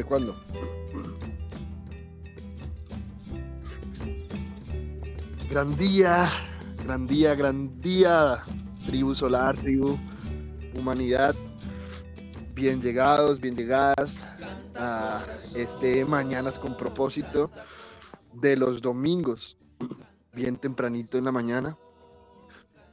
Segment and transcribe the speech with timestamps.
[0.00, 0.36] dime cuándo.
[5.50, 6.28] Gran día,
[6.84, 8.44] gran día, gran día,
[8.86, 9.98] tribu solar, tribu
[10.76, 11.34] humanidad.
[12.54, 14.26] Bien llegados, bien llegadas
[14.76, 15.24] a
[15.54, 17.50] este Mañanas con propósito
[18.34, 19.56] de los domingos,
[20.34, 21.76] bien tempranito en la mañana.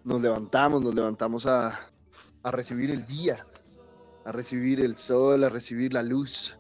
[0.03, 1.79] Nos levantamos, nos levantamos a,
[2.43, 3.45] a recibir el día,
[4.25, 6.57] a recibir el sol, a recibir la luz.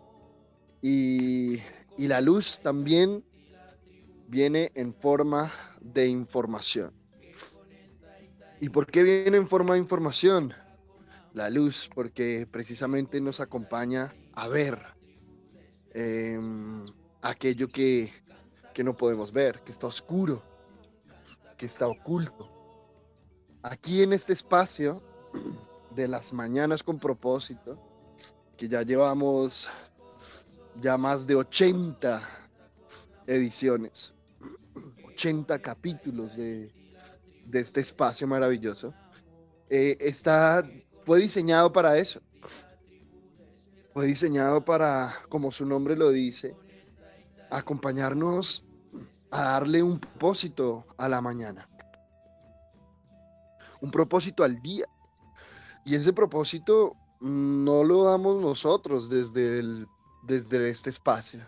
[0.81, 1.59] Y,
[1.97, 3.23] la luz también
[4.27, 6.93] viene en forma de información.
[8.61, 10.53] ¿Y por qué viene en forma de información?
[11.33, 14.79] La luz, porque precisamente nos acompaña a ver
[15.93, 16.83] em,
[17.21, 18.11] aquello que,
[18.73, 20.43] que no podemos ver, que está oscuro,
[21.57, 22.49] que está oculto.
[23.63, 25.01] Aquí en este espacio
[25.95, 27.77] de las mañanas con propósito,
[28.55, 29.69] que ya llevamos
[30.81, 32.21] ya más de 80
[33.25, 34.13] ediciones,
[35.13, 36.71] 80 capítulos de,
[37.53, 38.93] este espacio maravilloso,
[39.69, 40.67] eh, está,
[41.05, 42.21] fue diseñado para eso.
[43.93, 46.55] Fue diseñado para, como su nombre lo dice,
[47.49, 48.63] acompañarnos
[49.31, 51.67] a darle un propósito a la mañana.
[53.81, 54.85] Un propósito al día.
[55.83, 59.87] Y ese propósito no lo damos nosotros desde, el,
[60.27, 61.39] desde este espacio.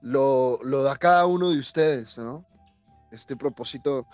[0.00, 2.44] Lo, lo da cada uno de ustedes, ¿no?
[3.12, 4.06] Este propósito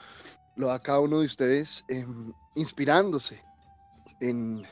[0.57, 3.41] lo da cada uno de ustedes em, inspirándose
[4.21, 4.67] en,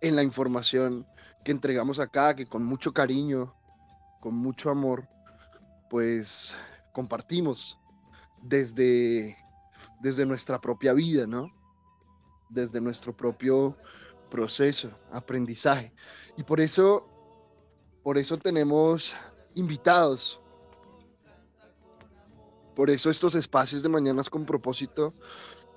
[0.00, 1.06] en la información
[1.44, 3.54] que entregamos acá, que con mucho cariño,
[4.20, 5.08] con mucho amor,
[5.90, 6.56] pues
[6.92, 7.78] compartimos
[8.42, 9.36] desde,
[10.00, 11.52] desde nuestra propia vida, ¿no?
[12.48, 13.76] Desde nuestro propio
[14.30, 15.92] proceso, aprendizaje.
[16.36, 17.15] Y por eso,
[18.06, 19.16] por eso tenemos
[19.56, 20.38] invitados.
[22.76, 25.12] Por eso estos espacios de mañanas con propósito,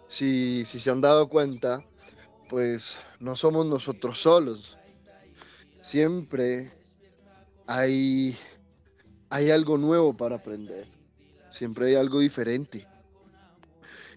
[0.07, 1.83] si, si se han dado cuenta,
[2.47, 4.77] pues no somos nosotros solos.
[5.81, 6.71] Siempre
[7.65, 8.37] hay,
[9.31, 10.85] hay algo nuevo para aprender
[11.49, 12.87] siempre hay algo diferente.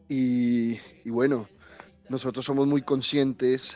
[0.07, 0.79] Y,
[1.09, 1.49] bueno,
[2.11, 3.75] nosotros somos muy conscientes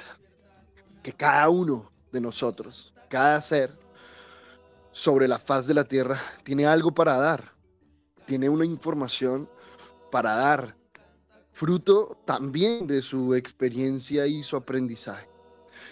[1.03, 3.86] que cada uno de nosotros, cada ser
[4.97, 7.53] sobre la faz de la tierra, tiene algo para dar,
[8.25, 9.47] tiene una información
[10.11, 10.75] para dar,
[11.53, 15.29] fruto también de su experiencia y su aprendizaje.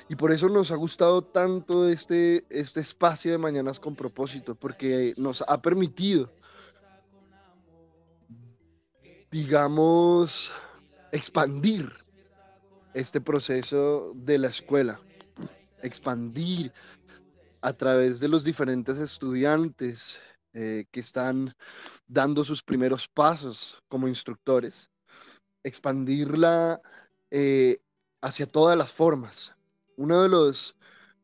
[0.09, 5.13] Y por eso nos ha gustado tanto este, este espacio de Mañanas con propósito, porque
[5.19, 6.31] nos ha permitido
[9.31, 10.51] digamos,
[11.13, 11.93] expandir
[12.95, 14.99] este proceso de la escuela,
[15.83, 16.73] expandir
[17.65, 20.21] a través de los diferentes estudiantes
[20.53, 21.55] eh, que están
[22.07, 24.91] dando sus primeros pasos como instructores,
[25.63, 26.83] expandirla
[27.31, 27.79] eh,
[28.21, 29.57] hacia todas las formas.
[29.97, 30.77] Uno de los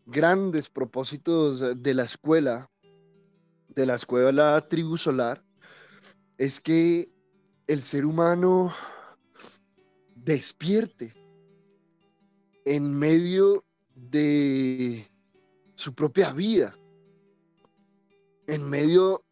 [0.07, 2.71] grandes propósitos de la escuela,
[3.69, 5.45] de la escuela Tribu Solar,
[6.39, 7.13] es que
[7.67, 8.75] el ser humano
[10.15, 11.13] despierte
[12.65, 13.63] en medio
[13.95, 15.10] de
[15.81, 16.77] su propia vida,
[18.47, 19.25] en medio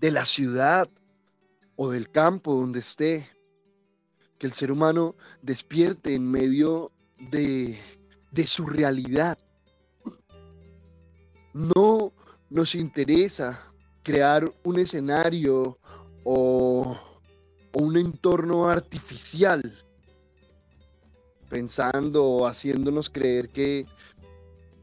[0.00, 0.90] de la ciudad
[1.76, 3.28] o del campo donde esté,
[4.38, 6.90] que el ser humano despierte en medio
[7.30, 7.78] de,
[8.32, 9.38] de su realidad.
[11.52, 12.12] No
[12.50, 15.78] nos interesa crear un escenario
[16.24, 16.98] o
[17.72, 19.62] un entorno artificial,
[21.48, 23.86] pensando o haciéndonos creer que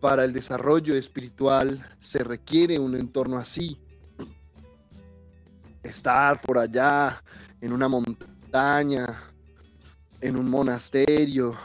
[0.03, 3.78] para el desarrollo espiritual se requiere un entorno así.
[5.81, 7.24] Estar por allá
[7.62, 9.24] en una montaña,
[10.19, 11.58] en un monasterio,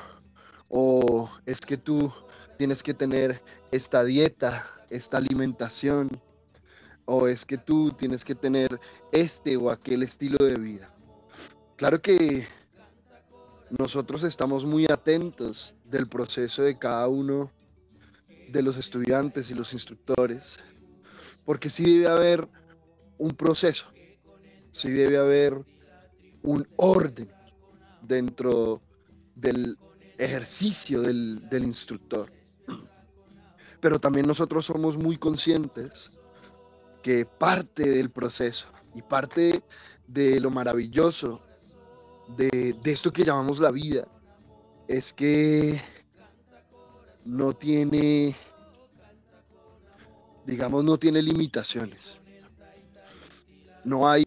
[0.69, 2.13] o es que tú
[2.57, 6.09] tienes que tener esta dieta, esta alimentación,
[7.07, 8.81] o es que tú tienes que tener
[9.11, 10.95] este o aquel estilo de vida.
[11.75, 12.47] Claro que
[13.77, 17.51] nosotros estamos muy atentos del proceso de cada uno
[18.49, 20.59] de los estudiantes y los instructores,
[21.45, 22.49] porque sí debe haber
[23.19, 23.87] un proceso,
[24.73, 25.55] sí debe haber
[26.43, 27.31] un orden
[28.03, 28.81] dentro
[29.35, 29.77] del
[30.19, 32.33] ejercicio del, del instructor.
[33.81, 36.11] Pero también nosotros somos muy conscientes
[37.03, 39.63] que parte del proceso y parte
[40.07, 41.41] de lo maravilloso
[42.37, 44.07] de, esto que llamamos la vida
[44.89, 45.81] es que
[47.29, 48.35] no tiene,
[50.47, 52.19] digamos, no tiene limitaciones.
[53.85, 54.25] No hay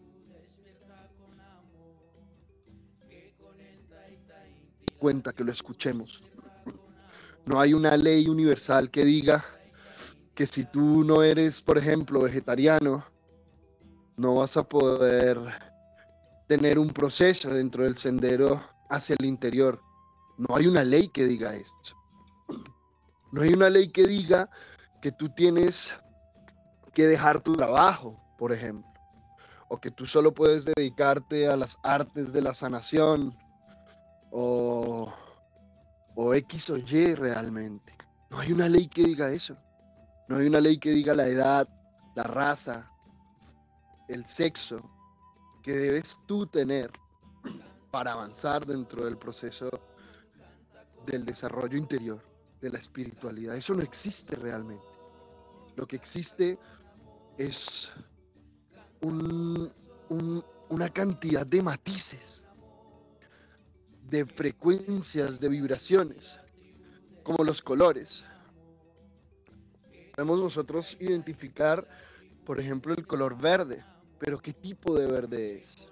[4.98, 6.22] cuenta que lo escuchemos.
[7.44, 9.44] No hay una ley universal que diga
[10.36, 13.04] que si tú no eres, por ejemplo, vegetariano,
[14.16, 15.40] no vas a poder
[16.46, 19.80] tener un proceso dentro del sendero hacia el interior.
[20.38, 22.01] No hay una ley que diga esto.
[23.32, 24.48] No hay una ley que diga
[25.00, 25.94] que tú tienes
[26.94, 28.90] que dejar tu trabajo, por ejemplo,
[29.68, 33.34] o que tú solo puedes dedicarte a las artes de la sanación,
[34.30, 35.12] o,
[36.14, 37.94] o X o Y realmente.
[38.30, 39.56] No hay una ley que diga eso.
[40.28, 41.68] No hay una ley que diga la edad,
[42.14, 42.90] la raza,
[44.08, 44.80] el sexo
[45.62, 46.90] que debes tú tener
[47.90, 49.68] para avanzar dentro del proceso
[51.06, 52.22] del desarrollo interior,
[52.62, 53.56] de la espiritualidad.
[53.56, 54.86] Eso no existe realmente.
[55.76, 56.58] Lo que existe
[57.36, 57.90] es
[59.00, 62.46] una cantidad de matices,
[64.08, 66.38] de frecuencias, de vibraciones,
[67.24, 68.24] como los colores.
[70.14, 71.88] Podemos nosotros identificar,
[72.46, 73.84] por ejemplo, el color verde,
[74.18, 75.88] pero ¿qué tipo de verde es?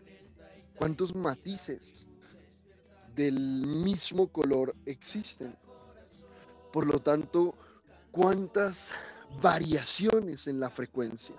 [0.76, 2.06] ¿Cuántos matices
[3.14, 5.56] del mismo color existen?
[6.72, 7.54] Por lo tanto,
[8.10, 8.92] ¿cuántas
[9.40, 11.36] variaciones en la frecuencia.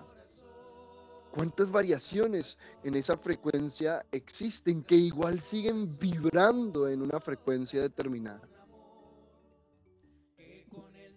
[1.30, 8.42] ¿Cuántas variaciones en esa frecuencia existen que igual siguen vibrando en una frecuencia determinada?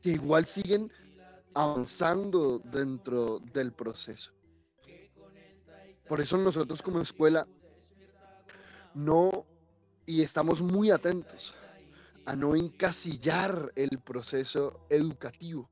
[0.02, 0.92] Que igual siguen
[1.54, 4.32] avanzando dentro del proceso.
[6.08, 7.48] Por eso nosotros como escuela
[8.94, 9.46] no,
[10.06, 11.54] y estamos muy atentos
[12.26, 15.70] a no encasillar el proceso educativo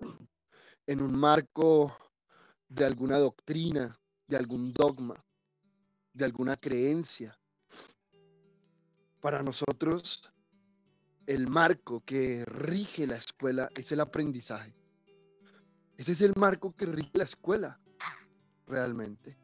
[0.86, 1.96] en un marco
[2.68, 5.24] de alguna doctrina, de algún dogma,
[6.12, 7.38] de alguna creencia.
[9.20, 10.22] Para nosotros,
[11.26, 14.74] el marco que rige la escuela es el aprendizaje.
[15.96, 17.80] Ese es el marco que rige la escuela,
[18.66, 19.38] realmente.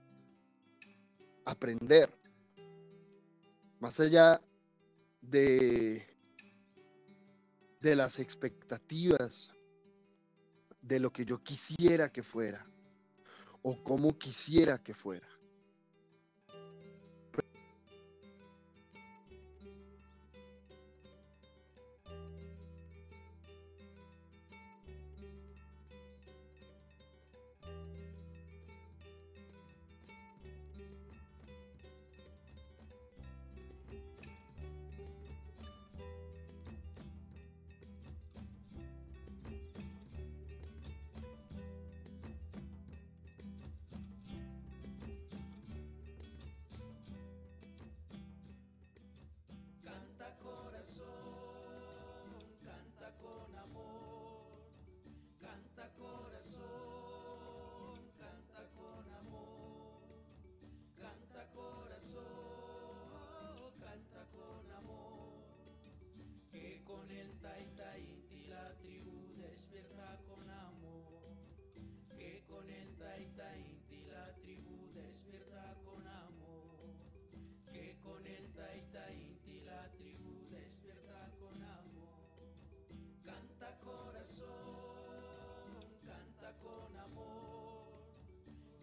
[1.46, 2.10] Aprender.
[3.78, 4.42] Más allá
[5.22, 6.09] de,
[7.80, 9.52] de las expectativas
[10.82, 12.66] de lo que yo quisiera que fuera
[13.62, 15.28] o como quisiera que fuera.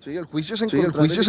[0.07, 1.19] Sí, el juicio es en, el juicio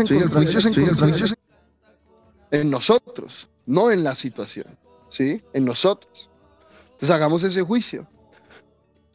[2.52, 4.66] en, nosotros, no en la situación,
[5.08, 5.42] ¿sí?
[5.52, 6.30] En nosotros.
[6.84, 8.06] Entonces hagamos ese juicio.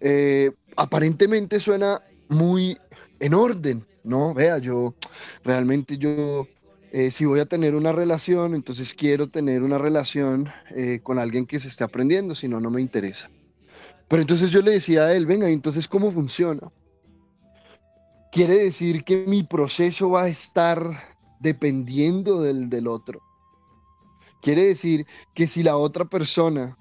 [0.01, 2.77] Eh, aparentemente suena muy
[3.21, 4.33] en orden, ¿no?
[4.33, 4.95] Vea, yo
[5.45, 6.45] realmente yo,
[6.91, 11.45] eh, si voy a tener una relación, entonces quiero tener una relación eh, con alguien
[11.45, 13.29] que se esté aprendiendo, si no, no me interesa.
[14.09, 16.69] Pero entonces yo le decía a él, venga, entonces, ¿cómo funciona?
[18.33, 20.79] Quiere decir que mi proceso va a estar
[21.39, 23.21] dependiendo del, del otro.
[24.41, 26.75] Quiere decir que si la otra persona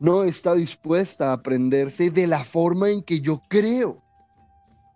[0.00, 4.02] no está dispuesta a aprenderse de la forma en que yo creo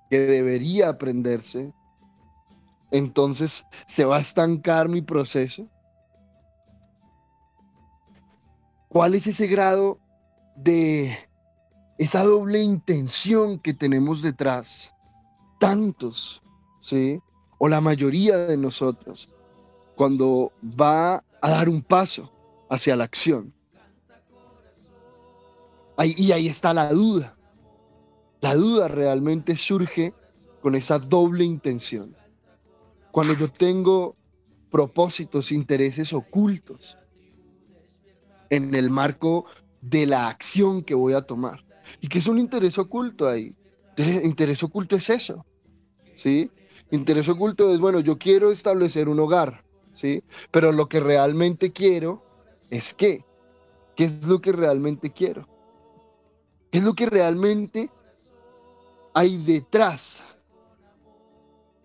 [0.09, 1.71] que debería aprenderse,
[2.91, 5.69] entonces se va a estancar mi proceso.
[8.89, 10.01] ¿Cuál es ese grado
[10.57, 11.15] de
[11.99, 14.95] esa doble intención que tenemos detrás?
[15.59, 16.43] Tantos,
[16.81, 17.21] ¿sí?
[17.59, 19.29] O la mayoría de nosotros,
[19.97, 22.33] cuando va a dar un paso
[22.71, 23.53] hacia la acción.
[26.01, 27.37] y ahí está la duda.
[28.41, 30.15] La duda realmente surge
[30.63, 32.15] con esa doble intención.
[33.11, 34.15] Cuando yo tengo
[34.71, 36.97] propósitos, intereses ocultos
[38.51, 39.47] en el marco
[39.81, 41.65] de la acción que voy a tomar.
[42.01, 43.55] ¿Y qué es un interés oculto ahí?
[43.99, 45.45] Interés oculto es eso,
[46.15, 46.51] ¿sí?
[46.91, 50.23] Interés oculto es, bueno, yo quiero establecer un hogar, ¿sí?
[50.51, 52.23] Pero lo que realmente quiero
[52.71, 53.25] es qué.
[53.97, 55.49] ¿Qué es lo que realmente quiero?
[56.71, 57.91] ¿Qué es lo que realmente
[59.13, 60.23] hay detrás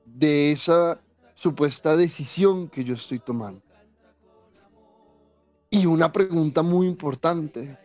[0.06, 1.02] de esa
[1.34, 3.64] supuesta decisión que yo estoy tomando?
[5.72, 7.80] Y una pregunta muy importante,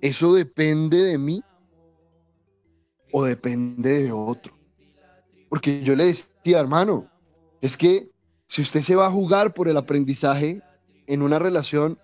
[0.00, 1.40] ¿eso depende de mí
[3.16, 4.58] o depende de otro?
[5.48, 7.08] Porque yo le decía, hermano,
[7.60, 8.10] es que
[8.48, 10.62] si usted se va a jugar por el aprendizaje
[11.06, 11.96] en una relación,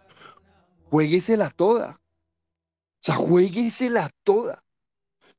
[0.89, 2.01] jueguesela toda.
[2.01, 4.63] O sea, jueguesela toda.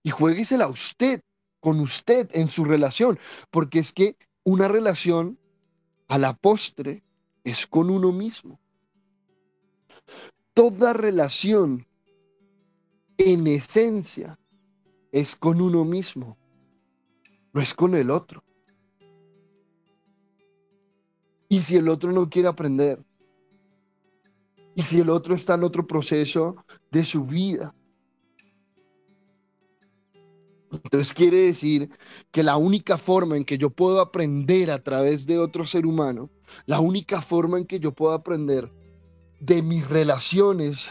[0.03, 1.21] Y jueguesela usted,
[1.61, 3.17] con usted, en su relación.
[3.49, 5.39] Porque es que una relación
[6.09, 7.01] a la postre
[7.45, 8.59] es con uno mismo.
[10.53, 11.85] Toda relación
[13.17, 14.37] en esencia
[15.11, 16.37] es con uno mismo,
[17.53, 18.43] no es con el otro.
[21.49, 23.03] Y si el otro no quiere aprender,
[24.73, 26.55] y si el otro está en otro proceso
[26.91, 27.75] de su vida,
[30.71, 31.89] entonces quiere decir
[32.31, 36.29] que la única forma en que yo puedo aprender a través de otro ser humano,
[36.65, 38.71] la única forma en que yo puedo aprender
[39.41, 40.89] de mis relaciones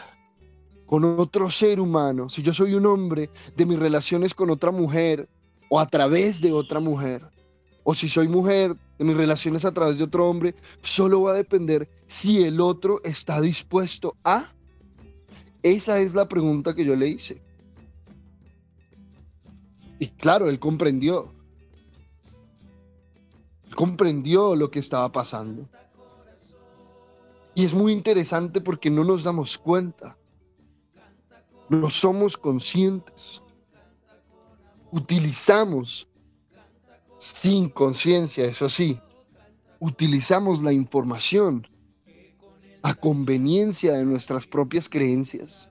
[0.91, 5.29] con otro ser humano, si yo soy un hombre, de mis relaciones con otra mujer
[5.69, 7.23] o a través de otra mujer,
[7.85, 11.35] o si soy mujer, de mis relaciones a través de otro hombre, solo va a
[11.35, 14.51] depender si el otro está dispuesto a.
[15.63, 17.41] Esa es la pregunta que yo le hice.
[19.97, 21.31] Y claro, él comprendió.
[23.75, 25.69] comprendió lo que estaba pasando.
[27.55, 30.17] Y es muy interesante porque no nos damos cuenta.
[31.71, 33.41] No somos conscientes.
[34.91, 36.05] Utilizamos,
[37.17, 38.99] sin conciencia, eso sí,
[39.79, 41.65] utilizamos la información
[42.81, 45.69] a conveniencia de nuestras propias creencias,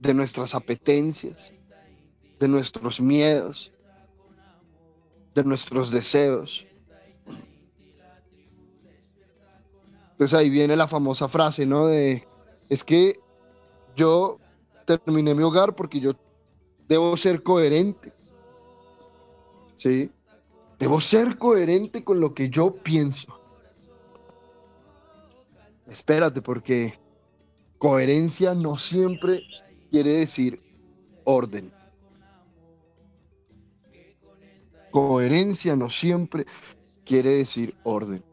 [0.00, 1.52] de nuestras apetencias,
[2.40, 3.72] de nuestros miedos,
[5.32, 6.66] de nuestros deseos.
[10.10, 11.86] Entonces ahí viene la famosa frase, ¿no?
[11.86, 12.26] De,
[12.68, 13.20] es que
[14.00, 14.38] yo
[14.86, 16.12] terminé mi hogar porque yo
[16.88, 18.12] debo ser coherente.
[19.76, 20.10] ¿Sí?
[20.78, 23.28] Debo ser coherente con lo que yo pienso.
[25.86, 26.94] Espérate, porque
[27.78, 29.42] coherencia no siempre
[29.90, 30.60] quiere decir
[31.24, 31.70] orden.
[34.90, 36.46] Coherencia no siempre
[37.04, 38.24] quiere decir orden.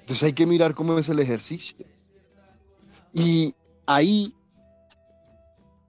[0.00, 1.76] Entonces hay que mirar cómo es el ejercicio.
[3.14, 3.54] Y
[3.86, 4.34] ahí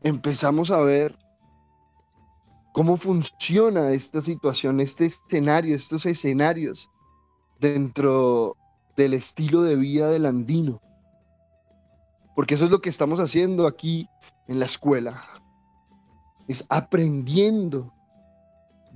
[0.03, 1.17] empezamos a ver
[2.71, 6.87] cómo funciona esta situación, este escenario, estos escenarios
[7.59, 8.55] dentro
[8.95, 10.79] del estilo de vida del andino.
[12.35, 14.07] Porque eso es lo que estamos haciendo aquí
[14.47, 15.25] en la escuela.
[16.47, 17.91] Es aprendiendo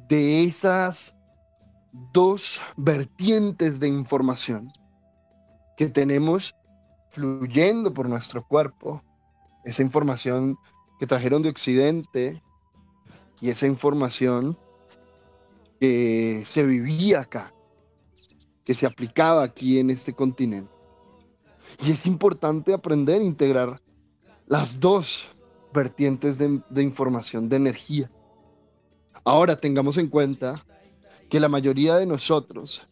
[0.07, 1.17] de esas
[2.13, 4.71] dos vertientes de información
[5.77, 6.53] que tenemos
[7.09, 9.03] fluyendo por nuestro cuerpo,
[9.65, 10.57] esa información
[10.99, 12.41] que trajeron de Occidente
[13.41, 14.57] y esa información
[15.79, 17.53] que se vivía acá,
[18.65, 20.71] que se aplicaba aquí en este continente.
[21.83, 23.81] Y es importante aprender a integrar
[24.47, 25.29] las dos
[25.73, 28.11] vertientes de, de información, de energía.
[29.23, 30.65] Ahora tengamos en cuenta
[31.29, 32.87] que la mayoría de nosotros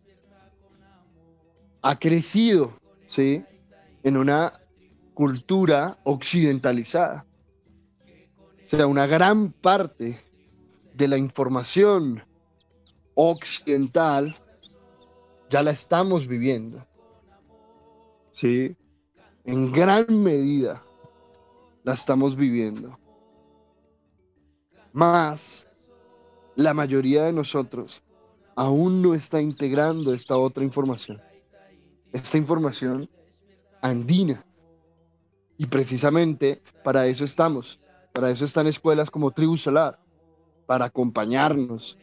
[1.82, 2.74] ha crecido,
[3.06, 3.44] ¿sí?
[4.08, 4.54] En una
[5.14, 7.26] cultura occidentalizada.
[8.64, 10.24] O sea, una gran parte
[10.94, 12.24] de la información
[13.16, 14.34] occidental
[15.50, 16.88] ya la estamos viviendo.
[18.32, 18.78] ¿Sí?
[19.44, 20.82] En gran medida
[21.84, 22.98] la estamos viviendo.
[24.94, 25.68] Más,
[26.56, 28.02] la mayoría de nosotros
[28.56, 31.22] aún no está integrando esta otra información
[32.14, 33.10] esta información
[33.82, 34.46] andina.
[35.58, 37.80] Y precisamente para eso estamos,
[38.14, 40.00] para eso están escuelas como Tribu Solar,
[40.66, 41.98] para acompañarnos,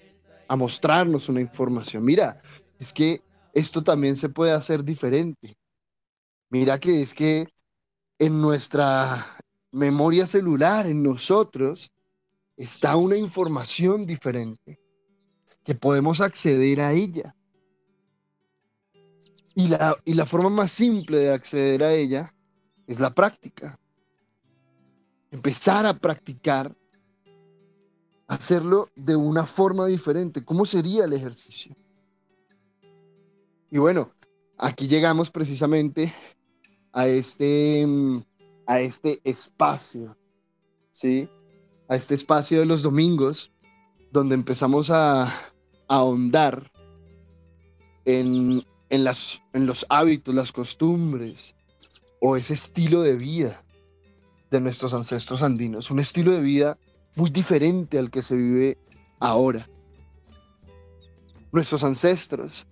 [0.49, 2.05] a mostrarnos una información.
[2.05, 2.39] Mira,
[2.79, 5.57] es que esto también se puede hacer diferente.
[6.51, 7.49] Mira que es que
[8.19, 9.39] en nuestra
[9.71, 11.91] memoria celular, en nosotros,
[12.57, 14.81] está una información diferente,
[15.65, 17.35] que podemos acceder a ella.
[19.55, 22.35] Y la, y la forma más simple de acceder a ella
[22.87, 23.79] es la práctica.
[25.31, 26.75] Empezar a practicar,
[28.27, 30.45] hacerlo de una forma diferente.
[30.45, 31.75] ¿Cómo sería el ejercicio?
[33.71, 34.13] Y bueno,
[34.59, 36.13] aquí llegamos precisamente
[36.93, 37.87] a este,
[38.67, 40.17] a este espacio,
[40.93, 41.29] ¿sí?
[41.89, 43.53] A este espacio de los domingos,
[44.13, 45.33] donde empezamos a,
[45.89, 46.71] ahondar
[48.05, 51.57] en, en los hábitos, las costumbres
[52.21, 53.63] o ese estilo de vida
[54.51, 56.79] de nuestros ancestros andinos, un estilo de vida
[57.17, 58.79] muy diferente al que se vive
[59.21, 59.69] ahora.
[61.53, 62.67] Nuestros ancestros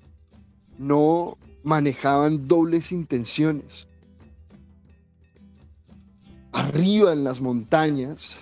[0.79, 3.87] no manejaban dobles intenciones.
[6.53, 8.37] Arriba en las montañas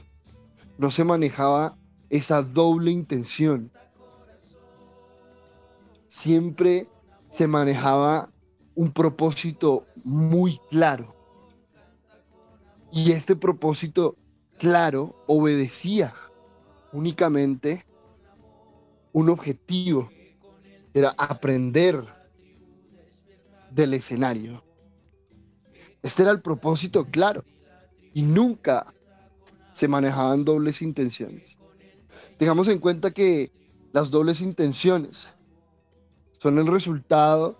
[0.78, 1.76] no se manejaba
[2.08, 3.70] esa doble intención.
[6.08, 6.88] Siempre
[7.30, 8.30] se manejaba
[8.74, 11.14] un propósito muy claro.
[12.92, 14.16] Y este propósito
[14.58, 16.12] claro obedecía
[16.92, 17.86] únicamente
[19.12, 20.10] un objetivo,
[20.92, 22.04] era aprender
[23.70, 24.64] del escenario.
[26.02, 27.44] Este era el propósito claro
[28.12, 28.92] y nunca
[29.72, 31.56] se manejaban dobles intenciones.
[32.38, 33.52] Tengamos en cuenta que
[33.92, 35.28] las dobles intenciones
[36.40, 37.58] son el resultado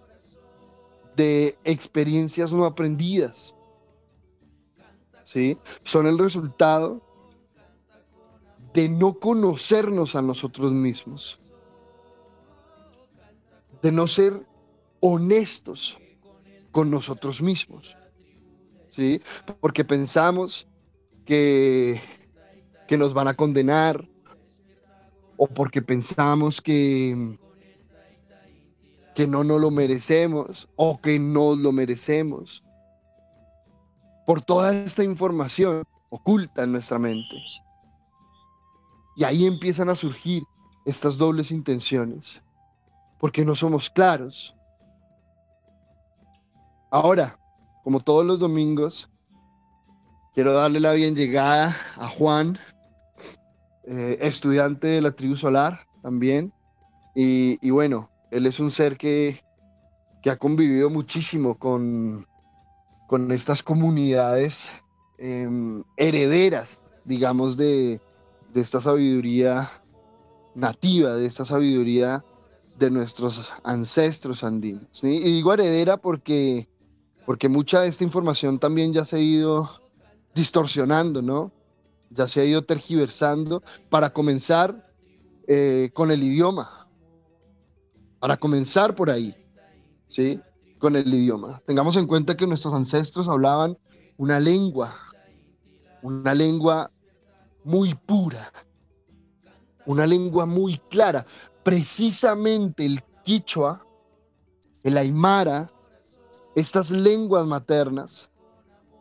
[1.15, 3.55] de experiencias no aprendidas.
[5.25, 5.59] ¿Sí?
[5.85, 7.03] Son el resultado
[8.73, 11.39] de no conocernos a nosotros mismos.
[13.83, 14.47] De no ser
[15.01, 15.99] honestos
[16.73, 17.97] con nosotros mismos.
[18.89, 19.21] ¿Sí?
[19.61, 20.67] Porque pensamos
[21.27, 22.01] que,
[22.89, 24.09] que nos van a condenar
[25.37, 27.39] o porque pensamos que,
[29.21, 32.65] que no nos lo merecemos o que no lo merecemos.
[34.27, 37.37] Por toda esta información oculta en nuestra mente.
[39.17, 40.43] Y ahí empiezan a surgir
[40.87, 42.43] estas dobles intenciones,
[43.19, 44.57] porque no somos claros.
[46.91, 47.39] Ahora,
[47.85, 49.11] como todos los domingos,
[50.33, 52.59] quiero darle la bien llegada a Juan,
[53.85, 56.55] eh, estudiante de la tribu solar también.
[57.15, 59.41] y bueno, él es un ser que,
[60.25, 62.27] ha convivido muchísimo con,
[63.09, 64.71] con estas comunidades
[65.19, 68.01] em, herederas, digamos, de,
[68.55, 69.71] esta sabiduría
[70.55, 72.25] nativa, de esta sabiduría
[72.79, 75.03] de nuestros ancestros andinos.
[75.03, 76.69] Y digo heredera porque,
[77.27, 79.71] porque mucha de esta información también ya se ha ido
[80.35, 81.53] distorsionando, ¿no?
[82.11, 84.85] Ya se ha ido tergiversando para comenzar
[85.47, 86.80] eh, con el idioma
[88.21, 89.35] para comenzar por ahí,
[90.07, 90.41] ¿sí?
[90.79, 91.61] Con el idioma.
[91.67, 93.77] Tengamos en cuenta que nuestros ancestros hablaban
[94.19, 94.95] una lengua,
[96.03, 96.91] una lengua
[97.65, 98.53] muy pura,
[99.87, 101.27] una lengua muy clara.
[101.63, 103.85] Precisamente el quichua,
[104.83, 105.73] el aymara,
[106.55, 108.29] estas lenguas maternas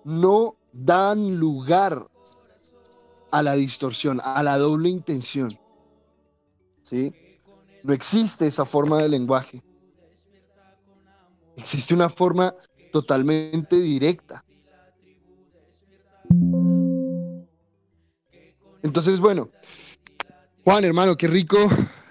[0.05, 2.07] no dan lugar
[3.31, 5.59] a la distorsión, a la doble intención.
[6.83, 7.13] ¿Sí?
[7.83, 9.61] No existe esa forma de lenguaje.
[11.55, 12.53] Existe una forma
[12.91, 14.43] totalmente directa.
[18.81, 19.49] Entonces, bueno,
[20.63, 21.57] Juan, hermano, qué rico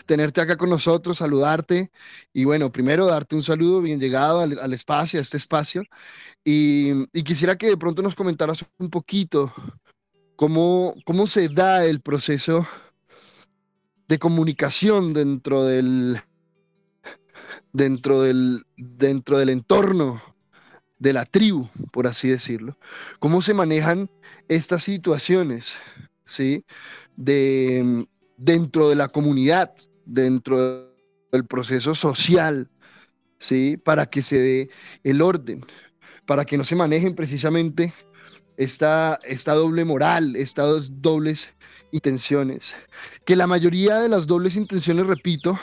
[0.04, 1.90] tenerte acá con nosotros, saludarte
[2.32, 5.84] y bueno, primero darte un saludo bien llegado al, espacio, a este espacio.
[6.44, 9.52] Y, quisiera que de pronto nos comentaras un poquito
[10.34, 12.66] cómo, cómo se da el proceso
[14.08, 16.20] de comunicación dentro del,
[17.72, 20.22] dentro del, dentro del entorno
[20.98, 22.76] de la tribu, por así decirlo.
[23.18, 24.10] ¿Cómo se manejan
[24.48, 25.76] estas situaciones,
[26.24, 26.64] ¿sí?
[27.16, 30.90] De, dentro de la comunidad, dentro
[31.30, 32.70] del proceso social,
[33.38, 33.76] ¿sí?
[33.76, 34.70] Para que se dé
[35.04, 35.64] el orden,
[36.26, 37.92] para que no se manejen precisamente
[38.56, 41.54] esta, esta doble moral, estas dobles
[41.92, 42.76] intenciones.
[43.24, 45.58] Que la mayoría de las dobles intenciones, repito,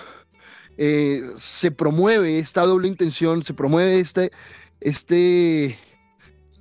[0.77, 4.31] eh, se promueve esta doble intención, se promueve este,
[4.81, 5.77] este,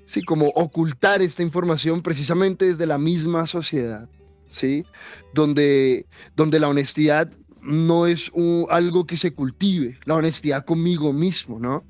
[0.04, 4.08] sí, como ocultar esta información precisamente desde la misma sociedad,
[4.48, 4.84] ¿sí?
[5.32, 8.30] Donde, donde la honestidad no es
[8.68, 11.82] algo que se cultive, la honestidad conmigo mismo, ¿no?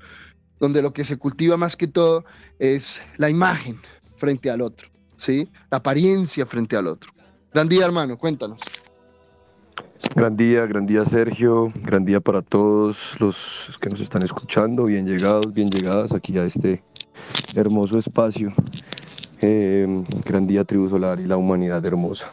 [0.59, 2.25] Donde lo que se cultiva más que todo
[2.59, 3.77] es la imagen
[4.17, 4.89] frente al otro.
[5.17, 5.49] ¿sí?
[5.71, 7.11] La apariencia frente al otro.
[7.55, 8.59] Gran día, hermano, cuéntanos.
[10.13, 13.37] Gran día, gran día Sergio, gran día para todos los
[13.79, 16.83] que nos están escuchando, bien llegados, bien llegadas aquí a este
[17.55, 18.53] hermoso espacio.
[19.39, 19.87] Eh,
[20.25, 22.29] gran día Tribu Solar y la humanidad hermosa.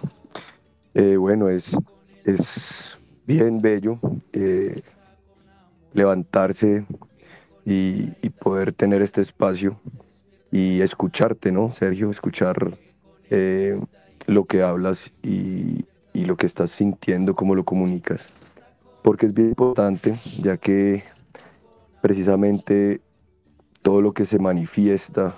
[0.93, 1.71] Eh, bueno, es,
[2.25, 4.01] es bien bello
[4.33, 4.83] eh,
[5.93, 6.85] levantarse
[7.65, 8.09] y,
[8.41, 9.79] poder tener este espacio
[10.51, 12.11] y escucharte, ¿no, Sergio?
[12.11, 12.77] Escuchar
[14.27, 18.29] lo que hablas y, y lo que estás sintiendo, cómo lo comunicas.
[19.03, 21.03] Porque es bien importante, ya que
[22.01, 23.01] precisamente
[23.83, 25.35] todo lo que se manifiesta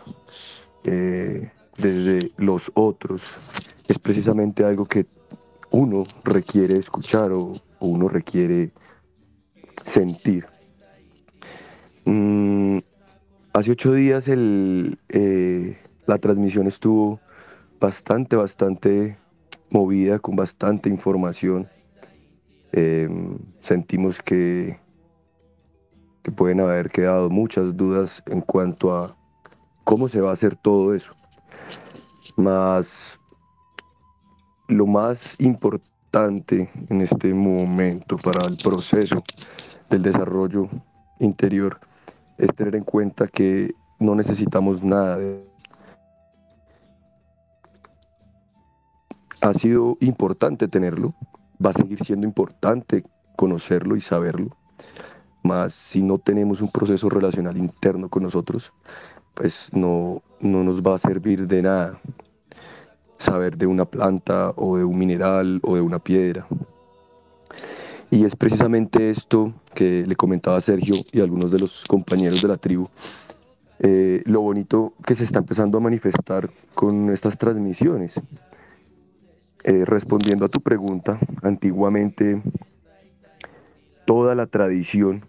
[0.84, 3.22] eh, desde los otros
[3.88, 5.06] es precisamente algo que
[5.70, 8.70] uno requiere escuchar o, uno requiere
[9.84, 10.46] sentir.
[12.06, 12.78] Mm,
[13.52, 17.20] hace ocho días el, eh, la transmisión estuvo
[17.84, 19.18] bastante, bastante
[19.68, 21.68] movida, con bastante información.
[22.72, 24.78] Em, sentimos que,
[26.22, 29.14] que pueden haber quedado muchas dudas en cuanto a
[29.84, 31.12] cómo se va a hacer todo eso.
[32.36, 33.20] Más
[34.68, 39.22] lo más importante en este momento para el proceso
[39.90, 40.70] del desarrollo
[41.20, 41.78] interior
[42.38, 45.53] es tener en cuenta que no necesitamos nada de
[49.44, 51.14] ha sido importante tenerlo,
[51.64, 53.04] va a seguir siendo importante
[53.36, 54.56] conocerlo y saberlo,
[55.42, 58.72] mas si no tenemos un proceso relacional interno con nosotros,
[59.34, 62.00] pues no, no nos va a servir de nada
[63.18, 66.46] saber de una planta o de un mineral o de una piedra.
[68.10, 72.56] Y es precisamente esto que le comentaba Sergio y algunos de los compañeros de la
[72.56, 72.88] tribu,
[73.80, 78.22] eh, lo bonito que se está empezando a manifestar con estas transmisiones.
[79.66, 82.42] Eh, respondiendo a tu pregunta, antiguamente
[84.04, 85.24] toda la tradición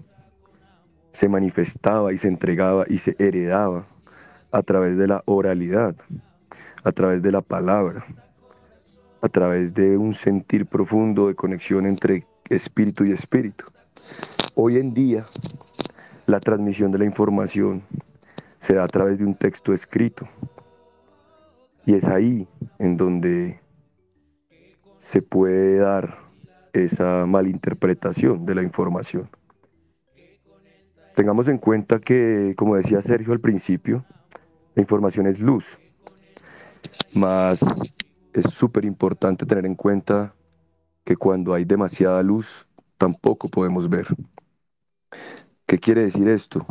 [1.12, 3.88] se manifestaba y se entregaba y se heredaba
[4.52, 5.96] a través de la oralidad,
[6.84, 8.06] a través de la palabra,
[9.22, 13.64] a través de un sentir profundo de conexión entre espíritu y espíritu.
[14.54, 15.28] Hoy en día,
[16.26, 17.84] la transmisión de la información
[18.60, 20.28] se da a través de un texto escrito.
[21.86, 22.46] Y es ahí
[22.80, 23.64] en donde
[25.06, 26.18] se puede dar
[26.74, 29.30] esa malinterpretación de la información.
[31.16, 34.04] Tengamos en cuenta que, como decía Sergio al principio,
[34.74, 35.78] la información es luz,
[37.14, 37.64] más
[38.34, 40.34] es súper importante tener en cuenta
[41.04, 42.66] que cuando hay demasiada luz
[42.98, 44.08] tampoco podemos ver.
[45.68, 46.66] ¿Qué quiere decir esto?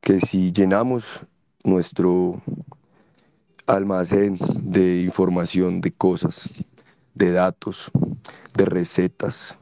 [0.00, 1.04] Que si llenamos
[1.64, 2.40] nuestro
[3.66, 6.48] almacén de información, de cosas,
[7.14, 7.90] de datos,
[8.54, 9.56] de recetas,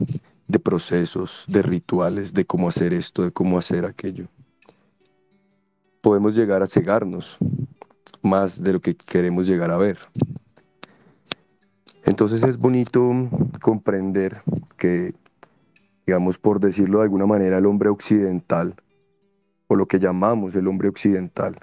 [0.47, 4.27] de procesos, de rituales, de cómo hacer esto, de cómo hacer aquello.
[6.01, 7.37] Podemos llegar a cegarnos
[8.21, 9.99] más de lo que queremos llegar a ver.
[12.05, 13.29] Entonces es bonito
[13.61, 14.41] comprender
[14.77, 15.13] que,
[16.05, 18.75] digamos, por decirlo de alguna manera, el hombre occidental,
[19.67, 21.57] o lo que llamamos el hombre occidental,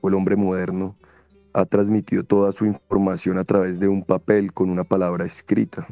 [0.00, 0.96] o el hombre moderno,
[1.52, 5.86] ha transmitido toda su información a través de un papel con una palabra escrita.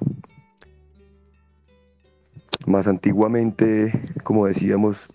[2.67, 3.93] Más antiguamente,
[4.23, 5.09] como decíamos,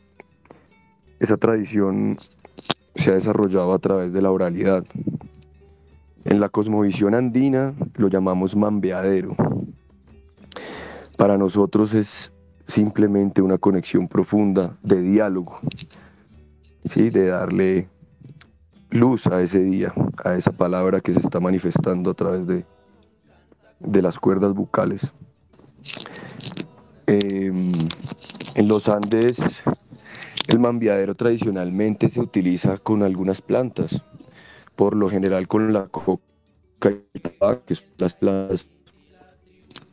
[1.19, 2.17] esa tradición
[2.95, 4.85] se ha desarrollado a través de la oralidad.
[6.25, 9.35] En la cosmovisión andina lo llamamos mambeadero.
[11.17, 12.31] Para nosotros es
[12.67, 15.59] simplemente una conexión profunda de diálogo,
[16.89, 17.09] ¿sí?
[17.09, 17.87] de darle
[18.93, 22.63] luz a ese día, a esa palabra que se está manifestando a través de,
[23.79, 25.11] de las cuerdas bucales.
[27.07, 27.71] Em,
[28.55, 29.39] en los Andes,
[30.47, 34.03] el mambiadero tradicionalmente se utiliza con algunas plantas,
[34.75, 36.21] por lo general con la coca
[36.91, 38.69] y que son las plantas,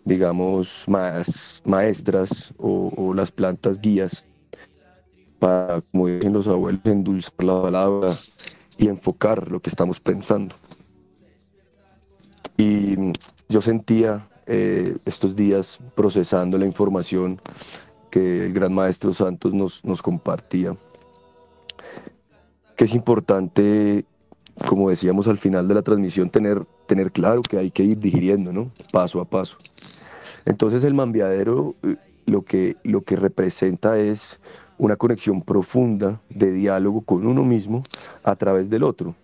[0.04, 4.26] digamos, más maestras o, o las plantas guías
[5.38, 8.18] para, como dicen los abuelos, endulzar la palabra,
[8.80, 10.56] y enfocar lo que estamos pensando.
[12.56, 13.12] Y
[13.48, 17.40] yo sentía eh, estos días procesando la información
[18.10, 20.74] que el gran maestro Santos nos, nos compartía,
[22.74, 24.06] que es importante,
[24.66, 28.50] como decíamos al final de la transmisión, tener, tener claro que hay que ir digiriendo,
[28.50, 28.70] ¿no?
[28.92, 29.58] Paso a paso.
[30.46, 34.40] Entonces el mambiadero eh, lo que, lo que representa es
[34.80, 37.84] una conexión profunda de diálogo con uno mismo
[38.24, 39.14] a través del otro.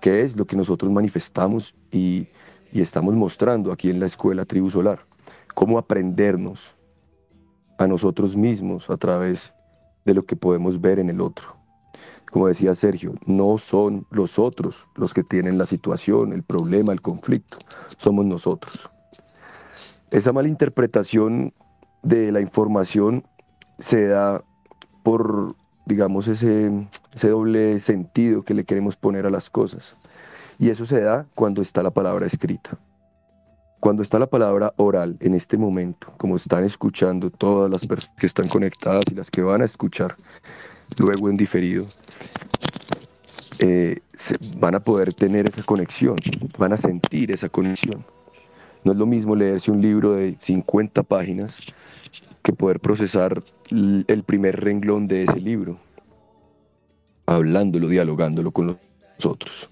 [0.00, 2.26] que es lo que nosotros manifestamos y,
[2.72, 5.00] y estamos mostrando aquí en la escuela Tribu Solar.
[5.54, 6.74] Cómo aprendernos
[7.76, 9.52] a nosotros mismos a través
[10.06, 11.54] de lo que podemos ver en el otro.
[12.30, 17.02] Como decía Sergio, no son los otros los que tienen la situación, el problema, el
[17.02, 17.58] conflicto,
[17.98, 18.88] somos nosotros.
[20.10, 21.52] Esa mala interpretación
[22.02, 23.22] de la información
[23.80, 24.42] se da
[25.02, 25.54] por,
[25.86, 26.70] digamos, ese,
[27.22, 29.96] doble sentido que le queremos poner a las cosas.
[30.58, 32.78] Y eso se da cuando está la palabra escrita.
[33.80, 38.26] Cuando está la palabra oral en este momento, como están escuchando todas las personas que
[38.26, 40.16] están conectadas y las que van a escuchar
[40.98, 41.86] luego en diferido,
[43.58, 44.00] eh,
[44.56, 46.16] van a poder tener esa conexión,
[46.58, 48.04] van a sentir esa conexión.
[48.84, 51.58] No es lo mismo leerse un libro de 50 páginas
[52.42, 55.78] que poder procesar el primer renglón de ese libro,
[57.26, 58.76] hablándolo, dialogándolo con los
[59.24, 59.70] otros.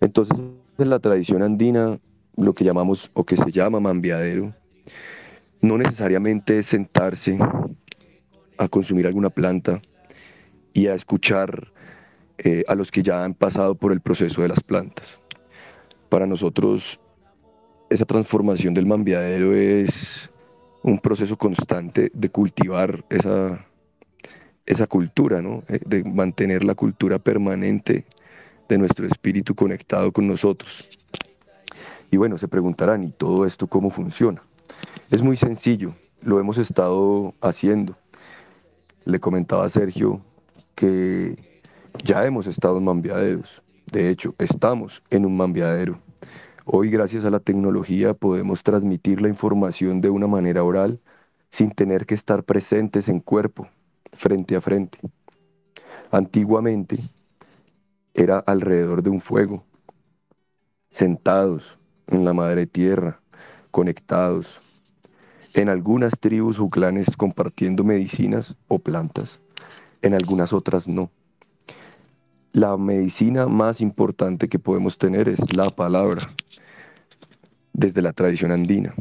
[0.00, 0.36] Entonces,
[0.78, 1.98] en la tradición andina,
[2.36, 4.52] lo que llamamos o que se llama mambiadero,
[5.60, 7.38] no necesariamente es sentarse
[8.58, 9.80] a consumir alguna planta
[10.72, 11.72] y a escuchar
[12.38, 15.18] eh, a los que ya han pasado por el proceso de las plantas.
[16.08, 17.00] Para nosotros,
[17.88, 20.30] esa transformación del mambiadero es
[20.84, 23.64] un proceso constante de cultivar esa,
[24.66, 28.04] esa cultura, eh, de mantener la cultura permanente
[28.68, 30.86] de nuestro espíritu conectado con nosotros.
[32.10, 34.42] Y bueno, se preguntarán, ¿y todo esto cómo funciona?
[35.10, 37.96] Es muy sencillo, lo hemos estado haciendo.
[39.06, 40.20] Le comentaba a Sergio
[40.74, 41.62] que
[42.04, 43.62] ya hemos estado en mambiaderos.
[43.90, 45.98] De hecho, estamos en un mambiadero.
[46.66, 50.98] Hoy, gracias a la tecnología, podemos transmitir la información de una manera oral
[51.50, 53.68] sin tener que estar presentes en cuerpo,
[54.14, 54.98] frente a frente.
[56.10, 57.10] Antiguamente,
[58.14, 59.62] era alrededor de un fuego,
[60.90, 63.20] sentados en la madre tierra,
[63.70, 64.62] conectados,
[65.52, 69.38] en algunas tribus o clanes compartiendo medicinas o plantas,
[70.00, 71.10] en algunas otras no.
[72.54, 76.22] La medicina más importante que podemos tener es la palabra,
[77.72, 78.94] desde la tradición andina,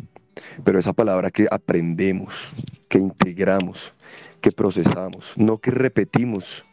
[0.63, 2.51] pero esa palabra que aprendemos,
[2.89, 3.93] que integramos,
[4.41, 6.65] que procesamos, no que repetimos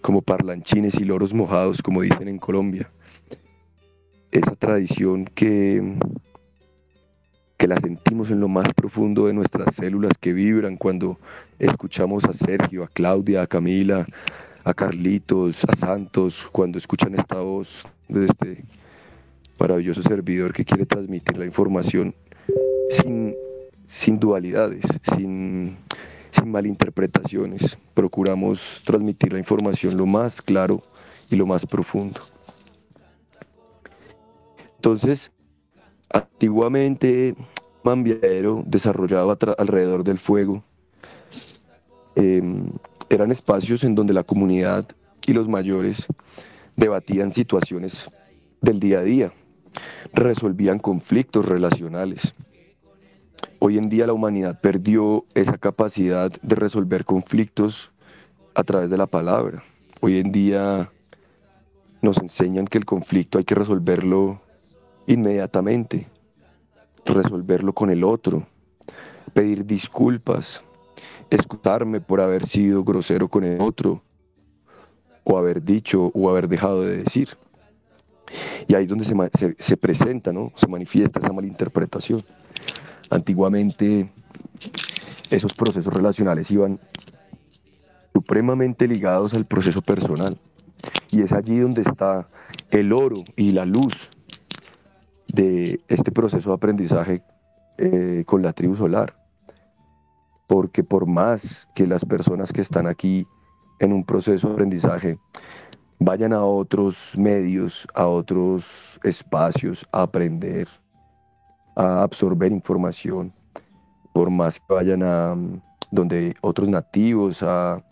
[0.00, 2.88] como parlanchines y loros mojados, como dicen en Colombia.
[4.30, 5.96] Esa tradición que,
[7.56, 11.18] que la sentimos en lo más profundo de nuestras células que vibran cuando
[11.58, 14.06] escuchamos a Sergio, a Claudia, a Camila,
[14.64, 18.64] a Carlitos, a Santos, cuando escuchan esta voz de este
[19.58, 22.14] maravilloso servidor que quiere transmitir la información
[22.90, 23.34] sin,
[23.84, 25.76] sin dualidades, sin
[26.32, 27.78] sin malinterpretaciones.
[27.94, 30.82] Procuramos transmitir la información lo más claro
[31.30, 32.20] y lo más profundo.
[34.76, 35.30] Entonces,
[36.10, 37.36] antiguamente,
[37.84, 40.62] Mambiadero, desarrollado alrededor del fuego,
[42.14, 42.70] em,
[43.08, 44.86] eran espacios en donde la comunidad
[45.26, 46.06] y los mayores
[46.76, 48.08] debatían situaciones
[48.60, 49.32] del día a día,
[50.12, 52.34] resolvían conflictos relacionales,
[53.64, 57.92] Hoy en día la humanidad perdió esa capacidad de resolver conflictos
[58.56, 59.62] a través de la palabra.
[60.00, 60.90] Hoy en día
[62.00, 64.40] nos enseñan que el conflicto hay que resolverlo
[65.06, 66.08] inmediatamente,
[67.06, 68.48] resolverlo con el otro,
[69.32, 70.60] pedir disculpas,
[71.36, 74.02] escucharme por haber sido grosero con el otro,
[75.24, 77.28] o haber dicho o haber dejado de decir.
[78.66, 80.52] Y ahí es donde se, se presenta, ¿no?
[80.56, 82.24] se manifiesta esa malinterpretación.
[83.10, 84.10] Antiguamente
[85.30, 86.80] esos procesos relacionales iban
[88.12, 90.38] supremamente ligados al proceso personal.
[91.10, 92.28] Y es allí donde está
[92.70, 94.10] el oro y la luz
[95.28, 97.22] de este proceso de aprendizaje
[97.78, 99.21] eh, con la tribu solar.
[100.52, 103.26] Porque por más que las personas que están aquí
[103.80, 105.18] en un proceso de aprendizaje
[105.98, 110.68] vayan a otros medios, a otros espacios a aprender,
[111.74, 113.32] a absorber información,
[114.12, 115.58] por más que vayan a mm,
[115.90, 117.82] donde otros nativos, a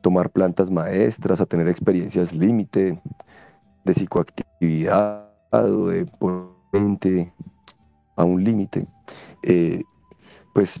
[0.00, 3.00] tomar plantas maestras, a tener experiencias límite
[3.84, 7.32] de psicoactividad o de ponente
[8.14, 8.86] a un límite,
[9.42, 9.82] eh,
[10.54, 10.80] pues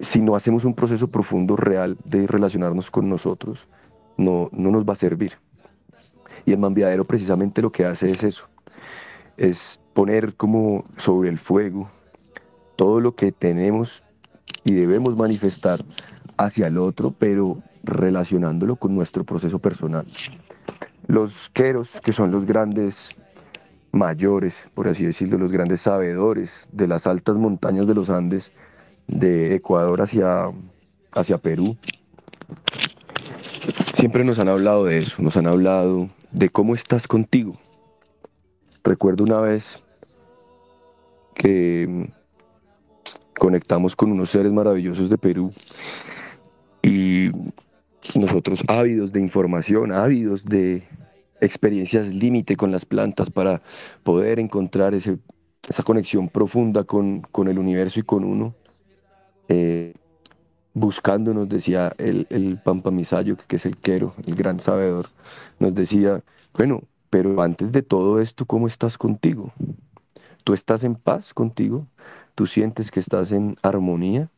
[0.00, 3.68] si no hacemos un proceso profundo real de relacionarnos con nosotros,
[4.16, 5.32] no, no nos va a servir.
[6.46, 8.46] Y el mambiadero precisamente lo que hace es eso,
[9.36, 11.90] es poner como sobre el fuego
[12.76, 14.02] todo lo que tenemos
[14.64, 15.84] y debemos manifestar
[16.38, 20.06] hacia el otro, pero relacionándolo con nuestro proceso personal.
[21.06, 23.10] los queros, que son los grandes
[23.92, 28.52] mayores, por así decirlo, los grandes sabedores de las altas montañas de los Andes,
[29.10, 30.50] de Ecuador hacia,
[31.12, 31.76] hacia Perú,
[33.94, 37.56] siempre nos han hablado de eso, nos han hablado de cómo estás contigo.
[38.82, 39.82] Recuerdo una vez
[41.34, 42.10] que
[43.38, 45.52] conectamos con unos seres maravillosos de Perú
[46.82, 47.30] y
[48.14, 50.82] nosotros ávidos de información, ávidos de
[51.40, 53.62] experiencias límite con las plantas para
[54.02, 55.18] poder encontrar esa
[55.84, 58.54] conexión profunda con, el universo y con uno.
[59.50, 59.94] Eh,
[60.74, 65.08] buscando, nos decía el, el Pampamisayo, que es el quero, el gran sabedor,
[65.58, 66.22] nos decía,
[66.54, 69.52] bueno, pero antes de todo esto, ¿cómo estás contigo?
[70.44, 71.86] ¿Tú estás en paz contigo?
[72.34, 74.30] ¿Tú sientes que estás en armonía?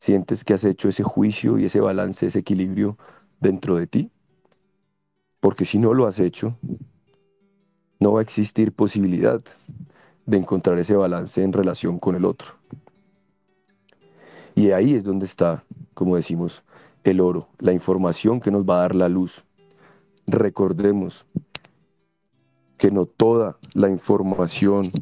[0.00, 2.98] ¿Sientes que has hecho ese juicio y ese balance, ese equilibrio
[3.40, 4.10] dentro de ti?
[5.40, 6.56] Porque si no lo has hecho,
[8.00, 9.40] no va a existir posibilidad
[10.26, 12.54] de encontrar ese balance en relación con el otro.
[14.60, 16.62] Y ahí es donde está, como decimos,
[17.04, 19.42] el oro, la información que nos va a dar la luz.
[20.26, 21.24] Recordemos
[22.76, 24.92] que no toda la información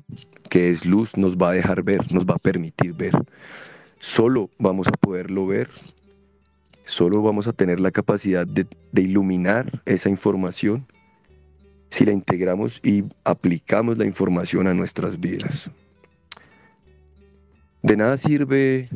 [0.49, 3.11] que es luz nos va a dejar ver, nos va a permitir ver.
[3.99, 5.69] Solo vamos a poderlo ver,
[6.85, 10.87] solo vamos a tener la capacidad de, iluminar esa información
[11.91, 15.69] si la integramos y aplicamos la información a nuestras vidas.
[17.83, 18.89] De nada sirve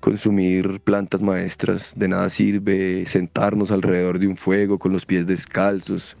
[0.00, 6.16] consumir plantas maestras, de nada sirve sentarnos alrededor de un fuego con los pies descalzos,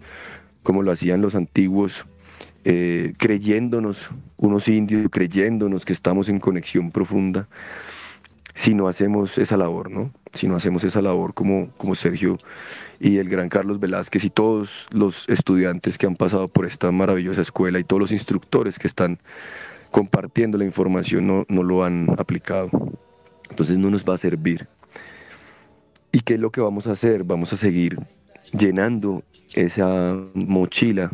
[0.62, 2.04] como lo hacían los antiguos,
[2.64, 7.46] eh, creyéndonos, unos indios, creyéndonos que estamos en conexión profunda,
[8.54, 10.10] si no hacemos esa labor, ¿no?
[10.32, 12.38] Si no hacemos esa labor como, como Sergio
[12.98, 17.42] y el gran Carlos Velázquez y todos los estudiantes que han pasado por esta maravillosa
[17.42, 19.18] escuela y todos los instructores que están
[19.90, 22.70] compartiendo la información no, no lo han aplicado
[23.50, 24.66] entonces no nos va a servir.
[26.12, 27.24] ¿Y qué es lo que vamos a hacer?
[27.24, 27.98] Vamos a seguir
[28.52, 29.22] llenando
[29.54, 31.10] esa mochila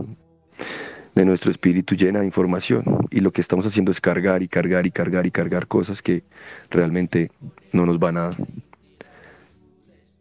[1.15, 2.85] de nuestro espíritu llena de información.
[3.11, 6.23] Y lo que estamos haciendo es cargar y cargar y cargar y cargar cosas que
[6.71, 7.31] realmente
[7.73, 8.31] no nos van a,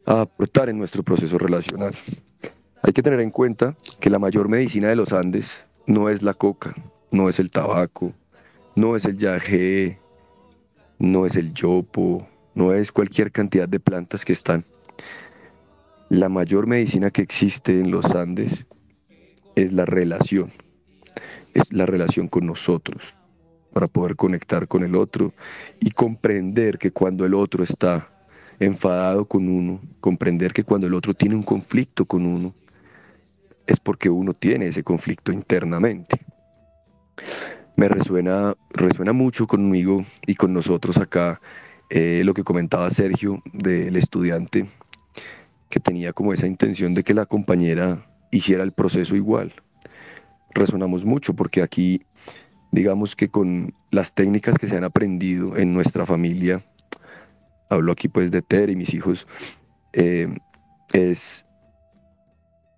[0.06, 1.96] aportar en nuestro proceso relacional.
[2.82, 6.34] Hay que tener en cuenta que la mayor medicina de los Andes no es la
[6.34, 6.74] coca,
[7.12, 8.12] no es el tabaco,
[8.76, 10.01] no es el yagé,
[11.02, 14.64] no es el yopo, no es cualquier cantidad de plantas que están.
[16.10, 18.66] La mayor medicina que existe en los Andes
[19.56, 20.52] es la relación,
[21.54, 23.16] es la relación con nosotros,
[23.74, 25.34] para poder conectar con el otro
[25.80, 28.10] y comprender que cuando el otro está
[28.60, 32.54] enfadado con uno, comprender que cuando el otro tiene un conflicto con uno,
[33.66, 36.20] es porque uno tiene ese conflicto internamente
[37.82, 41.42] me resuena, resuena mucho conmigo y con nosotros acá
[41.90, 44.70] eh, lo que comentaba Sergio del estudiante
[45.68, 49.52] que tenía como esa intención de que la compañera hiciera el proceso igual.
[50.54, 52.06] Resonamos mucho porque aquí,
[52.72, 56.64] digamos que con las técnicas que se han aprendido en nuestra familia,
[57.72, 59.26] hablo aquí pues de Ter y mis hijos,
[59.94, 60.28] eh,
[60.94, 61.48] es,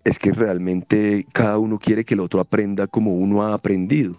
[0.06, 4.16] es que realmente cada uno quiere que el otro aprenda como uno ha aprendido.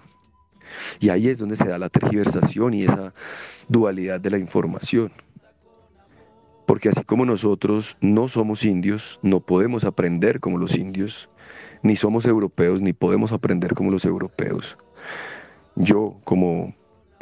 [1.00, 3.12] Y ahí es donde se da la tergiversación y esa
[3.68, 5.12] dualidad de la información.
[6.66, 11.28] Porque así como nosotros no somos indios, no podemos aprender como los indios,
[11.82, 14.78] ni somos europeos, ni podemos aprender como los europeos.
[15.76, 16.74] Yo como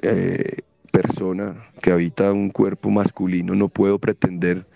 [0.03, 0.59] eh,
[0.93, 4.67] persona que habita un cuerpo masculino no puedo pretender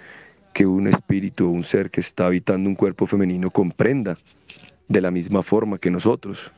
[0.54, 4.16] que un espíritu o un ser que está habitando un cuerpo femenino comprenda
[4.88, 6.50] de la misma forma que nosotros.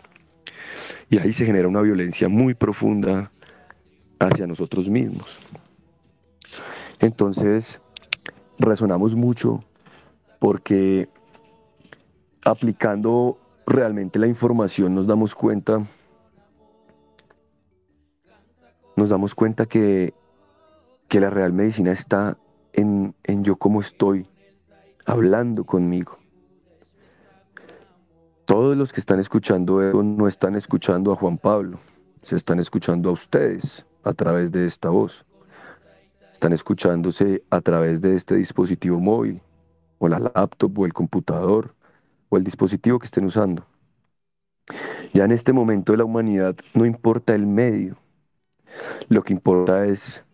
[1.10, 3.30] Y ahí se genera una violencia muy profunda
[4.18, 5.38] hacia nosotros mismos.
[7.00, 7.80] Entonces,
[8.58, 9.62] razonamos mucho
[10.38, 11.08] porque
[12.44, 15.84] aplicando realmente la información nos damos cuenta
[18.96, 20.12] nos damos cuenta que,
[21.08, 22.36] que la real medicina está
[22.72, 24.26] en, en yo cómo estoy
[25.06, 26.18] hablando conmigo.
[28.48, 31.78] Todos los que están escuchando eso no están escuchando a Juan Pablo,
[32.22, 35.26] se están escuchando a ustedes a través de esta voz.
[36.32, 39.42] Están escuchándose a través de este dispositivo móvil,
[39.98, 41.74] o la laptop, o el computador,
[42.30, 43.66] o el dispositivo que estén usando.
[45.12, 47.98] Ya en este momento de la humanidad no importa el medio,
[49.10, 50.24] lo que importa es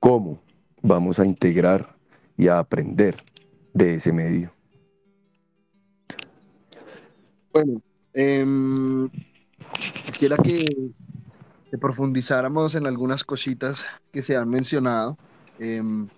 [0.00, 0.38] cómo
[0.82, 1.96] vamos a integrar
[2.36, 3.24] y a aprender
[3.72, 4.52] de ese medio.
[7.52, 7.82] Bueno,
[8.14, 9.10] em,
[10.06, 10.64] quisiera que,
[11.80, 15.18] profundizáramos en algunas cositas que se han mencionado.
[15.58, 16.08] Em,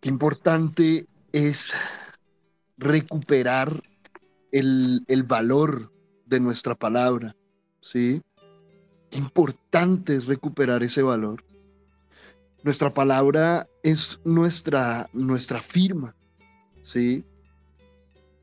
[0.00, 1.72] qué importante es
[2.76, 3.82] recuperar
[4.50, 5.90] el, el, valor
[6.26, 7.34] de nuestra palabra,
[7.80, 8.22] ¿sí?
[9.10, 11.44] Qué importante es recuperar ese valor.
[12.62, 16.14] Nuestra palabra es nuestra, nuestra firma,
[16.82, 17.24] ¿sí?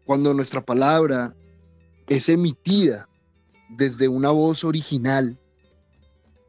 [0.05, 1.35] Cuando nuestra palabra
[2.09, 3.07] es emitida
[3.69, 5.39] desde una voz original.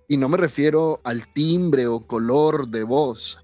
[0.08, 3.38] Y no me refiero al timbre o color de voz,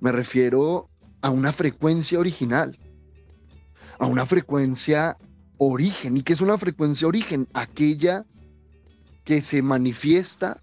[0.00, 0.90] me refiero
[1.22, 2.78] a una frecuencia original,
[3.98, 5.16] a una frecuencia
[5.56, 6.16] origen.
[6.16, 7.46] ¿Y qué es una frecuencia origen?
[7.54, 8.26] Aquella
[9.24, 10.60] que se manifiesta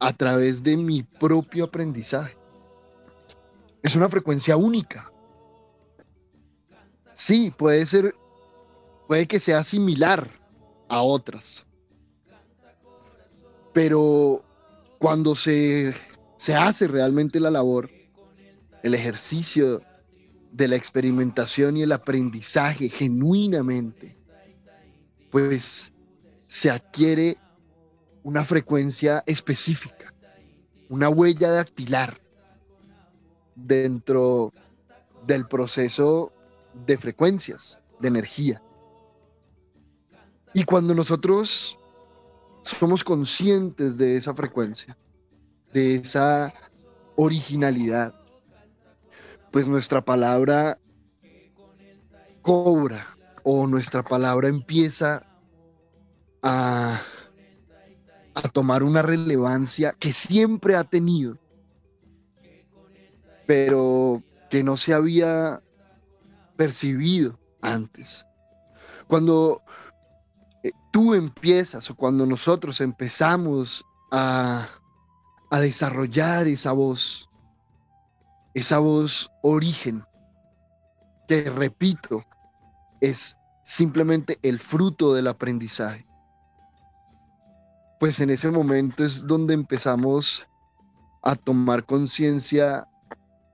[0.00, 2.36] a través de mi propio aprendizaje.
[3.82, 5.12] Es una frecuencia única.
[7.14, 8.14] Sí, puede ser
[9.12, 10.26] puede que sea similar
[10.88, 11.66] a otras.
[13.74, 14.42] Pero
[14.98, 15.92] cuando se,
[16.38, 17.90] se hace realmente la labor,
[18.82, 19.82] el ejercicio
[20.50, 24.16] de la experimentación y el aprendizaje genuinamente,
[25.30, 25.92] pues
[26.46, 27.36] se adquiere
[28.22, 30.14] una frecuencia específica,
[30.88, 32.18] una huella dactilar
[33.56, 34.54] dentro
[35.26, 36.32] del proceso
[36.86, 38.62] de frecuencias, de energía.
[40.54, 41.78] Y cuando nosotros
[42.62, 44.96] somos conscientes de esa frecuencia,
[45.72, 46.52] de esa
[47.16, 48.14] originalidad,
[49.50, 50.78] pues nuestra palabra
[52.42, 55.26] cobra o nuestra palabra empieza
[56.42, 57.00] a,
[58.52, 61.38] tomar una relevancia que siempre ha tenido,
[63.46, 65.62] pero que no se había
[66.56, 68.24] percibido antes.
[69.06, 69.62] Cuando
[70.90, 74.68] tú empiezas o cuando nosotros empezamos a,
[75.50, 77.28] a desarrollar esa voz,
[78.54, 80.04] esa voz origen,
[81.26, 82.24] que repito,
[83.00, 86.06] es simplemente el fruto del aprendizaje.
[87.98, 90.46] Pues en ese momento es donde empezamos
[91.22, 92.88] a tomar conciencia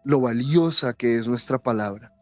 [0.04, 2.12] lo valiosa que es nuestra palabra.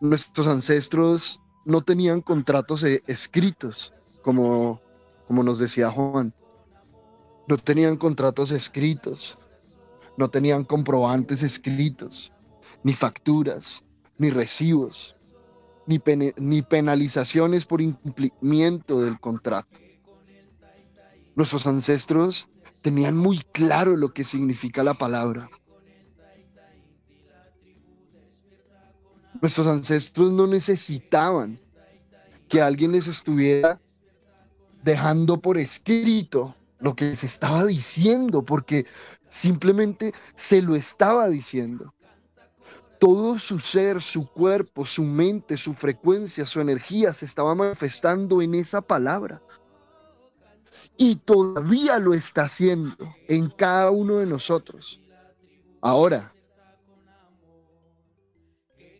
[0.00, 3.92] Nuestros ancestros no tenían contratos e-, escritos,
[4.22, 4.80] como,
[5.26, 6.32] como nos decía Juan.
[7.46, 9.38] No tenían contratos escritos,
[10.16, 12.32] no tenían comprobantes escritos,
[12.82, 13.84] ni facturas,
[14.16, 15.14] ni recibos,
[15.86, 16.00] ni,
[16.36, 19.78] ni penalizaciones por incumplimiento del contrato.
[21.34, 22.48] Nuestros ancestros
[22.80, 25.50] tenían muy claro lo que significa la palabra.
[29.40, 31.60] Nuestros ancestros no necesitaban
[32.48, 33.80] que alguien les estuviera
[34.82, 38.86] dejando por escrito lo que se estaba diciendo, porque
[39.28, 41.94] simplemente se lo estaba diciendo.
[42.98, 48.54] Todo su ser, su cuerpo, su mente, su frecuencia, su energía se estaba manifestando en
[48.54, 49.40] esa palabra.
[50.96, 52.96] Y todavía lo está haciendo
[53.28, 55.00] en cada uno de nosotros.
[55.80, 56.32] Ahora,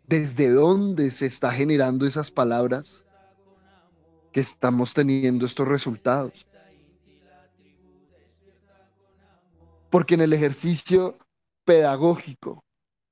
[0.09, 3.05] ¿Desde dónde se está generando esas palabras
[4.33, 6.47] que estamos teniendo estos resultados?
[9.91, 11.19] Porque en el ejercicio
[11.67, 12.65] pedagógico,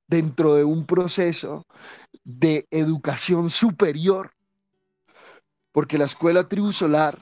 [0.06, 1.66] dentro de un proceso
[2.24, 4.30] de educación superior,
[5.72, 7.20] porque la escuela tribu solar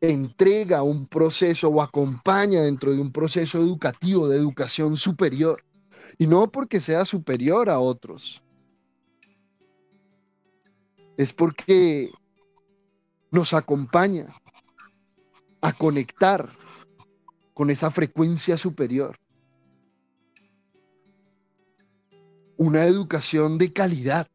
[0.00, 5.62] entrega un proceso o acompaña dentro de un proceso educativo de educación superior
[6.18, 8.42] y no porque sea superior a otros.
[11.16, 12.10] Es porque
[13.30, 14.34] nos acompaña
[15.60, 16.50] a conectar
[17.54, 19.18] con esa frecuencia superior.
[22.56, 24.28] Una educación de calidad.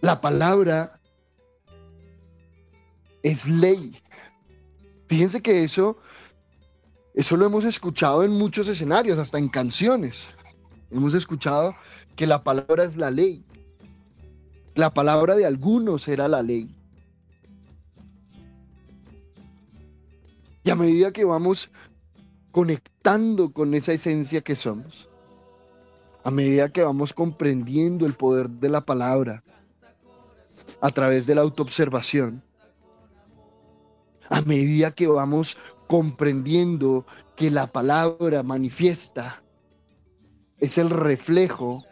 [0.00, 1.00] La palabra
[3.26, 4.00] es ley.
[5.08, 5.96] Fíjense que eso,
[7.14, 10.28] eso lo hemos escuchado en muchos escenarios, hasta en canciones.
[10.92, 11.74] Hemos escuchado
[12.14, 13.44] que la palabra es la ley.
[14.76, 16.70] La palabra de algunos era la ley.
[20.62, 21.68] Y a medida que vamos
[22.52, 25.08] conectando con esa esencia que somos,
[26.22, 29.42] a medida que vamos comprendiendo el poder de la palabra
[30.80, 32.45] a través de la autoobservación,
[34.30, 35.56] a medida que vamos
[35.86, 37.06] comprendiendo
[37.36, 39.42] que la palabra manifiesta
[40.58, 41.84] es el reflejo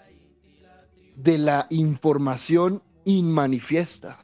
[1.17, 4.17] de la información inmanifiesta.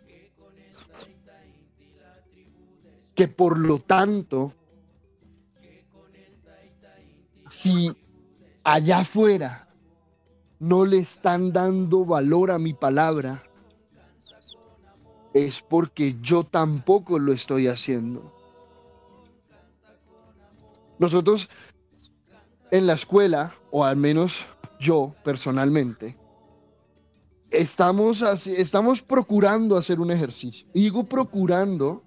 [3.14, 4.54] Que por lo tanto,
[7.48, 7.90] si
[8.64, 9.68] allá afuera
[10.58, 13.42] no le están dando valor a mi palabra,
[15.34, 18.32] es porque yo tampoco lo estoy haciendo.
[20.98, 21.48] Nosotros
[22.70, 24.46] en la escuela, o al menos
[24.78, 26.16] yo personalmente,
[27.50, 30.66] estamos, estamos procurando hacer un ejercicio.
[30.72, 32.04] digo procurando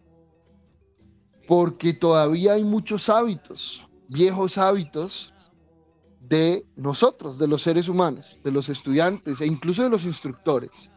[1.47, 5.33] porque todavía hay muchos hábitos, viejos hábitos
[6.21, 10.89] de nosotros, de los seres humanos, de los estudiantes e incluso de los instructores.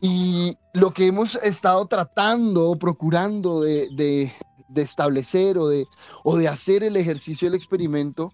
[0.00, 4.32] Y lo que hemos estado tratando, procurando de,
[4.74, 5.86] establecer o de,
[6.24, 8.32] o de hacer el ejercicio del experimento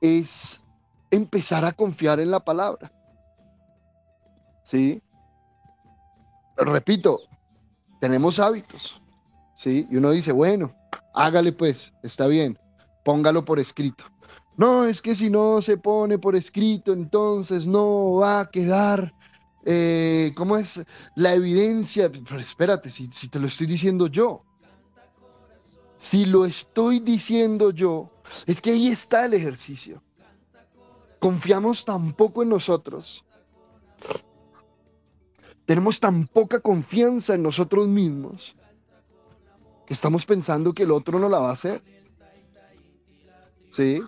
[0.00, 0.64] es
[1.10, 2.92] empezar a confiar en la palabra.
[4.62, 5.02] ¿Sí?
[6.56, 7.18] Repito,
[8.00, 9.02] tenemos hábitos.
[9.56, 9.86] ¿Sí?
[9.90, 10.70] Y uno dice, bueno,
[11.12, 12.56] hágale pues, está bien,
[13.04, 14.04] póngalo por escrito.
[14.56, 19.12] No, es que si no se pone por escrito, entonces no va a quedar,
[19.64, 20.84] eh, ¿cómo es?
[21.16, 22.10] La evidencia.
[22.10, 24.44] Pero espérate, si, si te lo estoy diciendo yo,
[25.98, 28.10] si lo estoy diciendo yo,
[28.46, 30.02] es que ahí está el ejercicio.
[31.18, 33.24] Confiamos tan poco en nosotros.
[35.64, 38.54] Tenemos tan poca confianza en nosotros mismos
[39.86, 41.82] que estamos pensando que el otro no la va a hacer.
[43.72, 44.02] ¿Sí?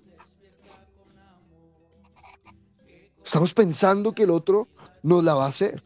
[3.25, 4.69] Estamos pensando que el otro
[5.07, 5.83] no la va a hacer.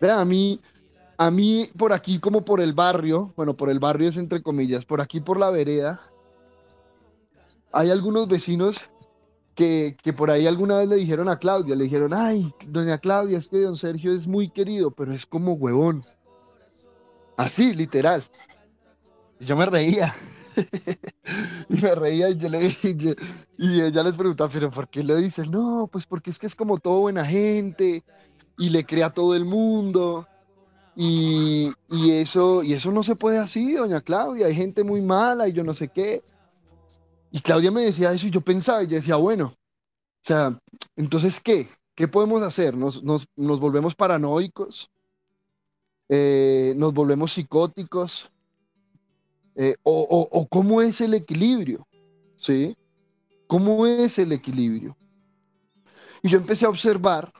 [0.00, 0.60] Vea, a mí
[1.18, 4.84] a mí, por aquí, como por el barrio, bueno, por el barrio es entre comillas,
[4.84, 5.98] por aquí por la vereda,
[7.72, 8.78] hay algunos vecinos
[9.54, 13.38] que, que, por ahí alguna vez le dijeron a Claudia, le dijeron, ay, doña Claudia,
[13.38, 16.02] es que don Sergio es muy querido, pero es como huevón.
[17.38, 18.22] Así, literal.
[19.40, 20.14] Yo me reía.
[21.68, 22.96] y me reía y yo le dije,
[23.58, 25.48] y ella les preguntaba, pero ¿por qué le dices?
[25.48, 28.04] No, pues porque es que es como todo buena gente
[28.58, 30.26] y le crea a todo el mundo
[30.94, 31.74] y,
[32.10, 35.62] eso, y eso no se puede así, doña Claudia, hay gente muy mala y yo
[35.62, 36.22] no sé qué.
[37.30, 40.58] Y Claudia me decía eso y yo pensaba y yo decía, bueno, o sea,
[40.96, 41.68] entonces, ¿qué?
[41.94, 42.74] ¿Qué podemos hacer?
[42.76, 43.02] ¿Nos,
[43.36, 44.90] volvemos paranoicos?
[46.08, 48.30] Eh, ¿Nos volvemos psicóticos?
[49.56, 51.86] Eh, o, o, cómo es el equilibrio?
[52.36, 52.76] ¿Sí?
[53.46, 54.96] ¿Cómo es el equilibrio?
[56.22, 57.32] Y yo empecé a observar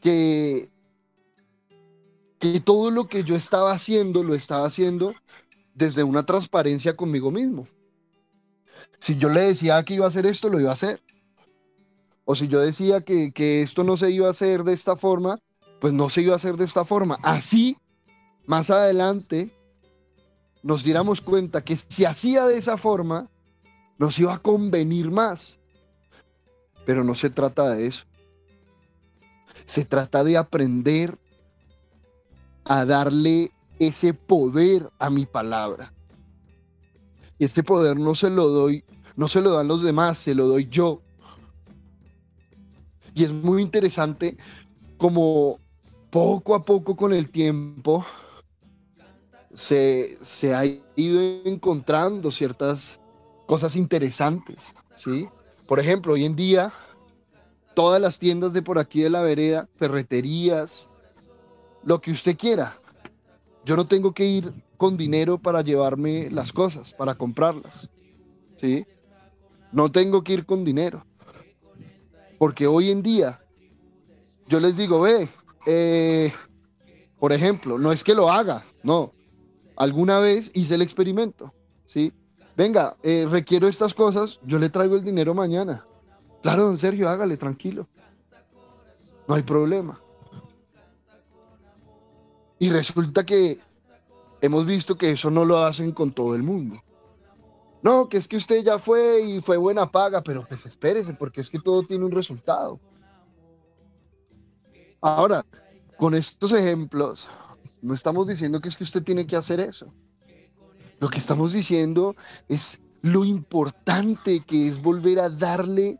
[0.00, 0.72] que
[2.42, 5.14] que todo lo que yo estaba haciendo lo estaba haciendo
[5.74, 7.68] desde una transparencia conmigo mismo.
[8.98, 11.00] Si yo le decía que iba a hacer esto, lo iba a hacer.
[12.24, 15.38] O si yo decía que, que esto no se iba a hacer de esta forma,
[15.80, 17.16] pues no se iba a hacer de esta forma.
[17.22, 17.76] Así,
[18.46, 19.54] más adelante,
[20.62, 23.28] nos diéramos cuenta que si hacía de esa forma,
[23.98, 25.58] nos iba a convenir más.
[26.86, 28.04] Pero no se trata de eso.
[29.66, 31.18] Se trata de aprender
[32.64, 35.92] a darle ese poder a mi palabra.
[37.38, 38.84] Y este poder no se lo doy,
[39.16, 41.00] no se lo dan los demás, se lo doy yo.
[43.14, 44.36] Y es muy interesante
[44.96, 45.58] como
[46.10, 48.04] poco a poco con el tiempo
[49.54, 52.98] se, se ha ido encontrando ciertas
[53.46, 55.28] cosas interesantes, ¿sí?
[55.66, 56.72] Por ejemplo, hoy en día
[57.74, 60.88] todas las tiendas de por aquí de la vereda, ferreterías,
[61.84, 62.78] lo que usted quiera.
[63.64, 67.90] Yo no tengo que ir con dinero para llevarme las cosas, para comprarlas.
[68.56, 68.84] ¿Sí?
[69.70, 71.04] No tengo que ir con dinero.
[72.38, 73.40] Porque hoy en día,
[74.48, 75.28] yo les digo, ve,
[75.66, 76.32] eh,
[77.18, 79.12] por ejemplo, no es que lo haga, no.
[79.82, 81.52] Alguna vez hice el experimento,
[81.86, 82.12] ¿sí?
[82.56, 85.84] Venga, eh, requiero estas cosas, yo le traigo el dinero mañana.
[86.40, 87.88] Claro, don Sergio, hágale, tranquilo.
[89.26, 90.00] No hay problema.
[92.60, 93.58] Y resulta que
[94.40, 96.80] hemos visto que eso no lo hacen con todo el mundo.
[97.82, 101.40] No, que es que usted ya fue y fue buena paga, pero pues espérese, porque
[101.40, 102.78] es que todo tiene un resultado.
[105.00, 105.44] Ahora,
[105.98, 107.26] con estos ejemplos,
[107.82, 109.92] no estamos diciendo que es que usted tiene que hacer eso.
[111.00, 112.14] Lo que estamos diciendo
[112.48, 115.98] es lo importante que es volver a darle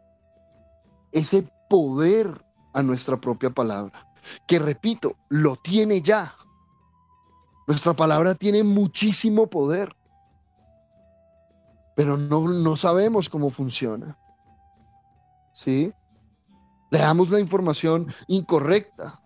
[1.11, 4.07] ese poder a nuestra propia palabra,
[4.47, 6.33] que repito, lo tiene ya
[7.67, 9.95] Nuestra palabra tiene muchísimo poder,
[11.97, 14.19] pero no, no sabemos cómo funciona.
[15.55, 15.93] ¿Sí?
[16.91, 19.21] Le damos la información incorrecta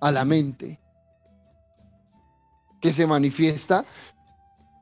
[0.00, 0.80] a la mente,
[2.80, 3.84] que se manifiesta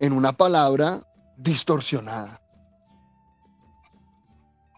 [0.00, 2.40] en una palabra distorsionada.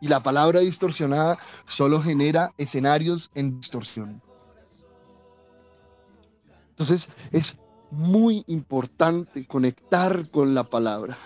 [0.01, 4.23] Y la palabra distorsionada solo genera escenarios en distorsión.
[6.71, 7.59] Entonces es
[7.91, 11.19] muy importante conectar con la palabra.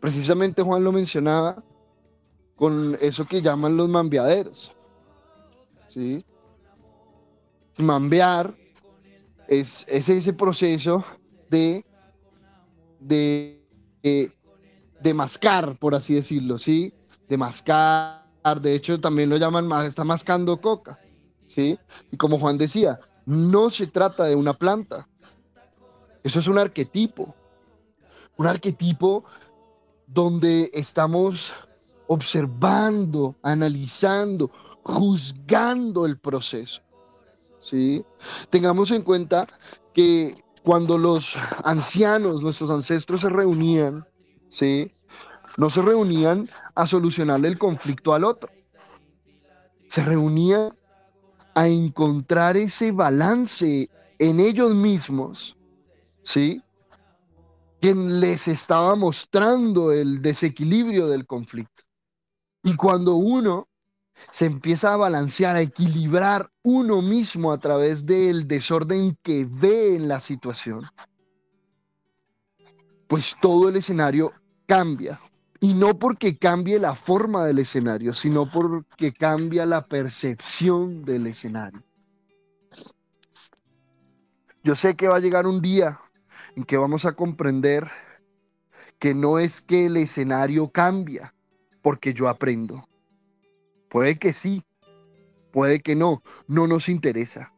[0.00, 1.62] Precisamente Juan lo mencionaba
[2.56, 4.74] con eso que llaman los mambiaderos.
[5.86, 6.24] ¿sí?
[7.76, 8.54] Mambear
[9.46, 11.04] es, ese proceso
[11.50, 11.84] de,
[13.00, 13.62] de,
[14.02, 16.94] de, mascar, por así decirlo, ¿sí?
[17.28, 18.22] De mascar,
[18.60, 20.98] de hecho también lo llaman, está mascando coca,
[21.46, 21.78] ¿sí?
[22.10, 25.08] Y como Juan decía, no se trata de una planta,
[26.22, 27.34] eso es un arquetipo,
[28.36, 29.24] un arquetipo
[30.06, 31.52] donde estamos
[32.06, 34.50] observando, analizando,
[34.82, 36.82] juzgando el proceso.
[37.60, 38.04] ¿sí?
[38.50, 39.46] Tengamos en cuenta
[39.94, 44.04] que cuando los ancianos, nuestros ancestros se reunían,
[44.48, 44.92] ¿sí?
[45.56, 48.50] no se reunían a solucionarle el conflicto al otro.
[49.88, 50.76] Se reunían
[51.54, 55.56] a encontrar ese balance en ellos mismos,
[56.22, 56.62] ¿sí?
[57.80, 61.82] Quien les estaba mostrando el desequilibrio del conflicto.
[62.62, 63.68] Y cuando uno
[64.30, 70.08] se empieza a balancear, a equilibrar uno mismo a través del desorden que ve en
[70.08, 70.84] la situación,
[73.08, 74.32] pues todo el escenario
[74.66, 75.20] cambia.
[75.62, 81.82] Y no porque cambie la forma del escenario, sino porque cambia la percepción del escenario.
[84.62, 86.00] Yo sé que va a llegar un día
[86.56, 87.90] en que vamos a comprender
[88.98, 91.34] que no es que el escenario cambia
[91.82, 92.86] porque yo aprendo.
[93.90, 94.62] Puede que sí,
[95.50, 97.52] puede que no, no nos interesa.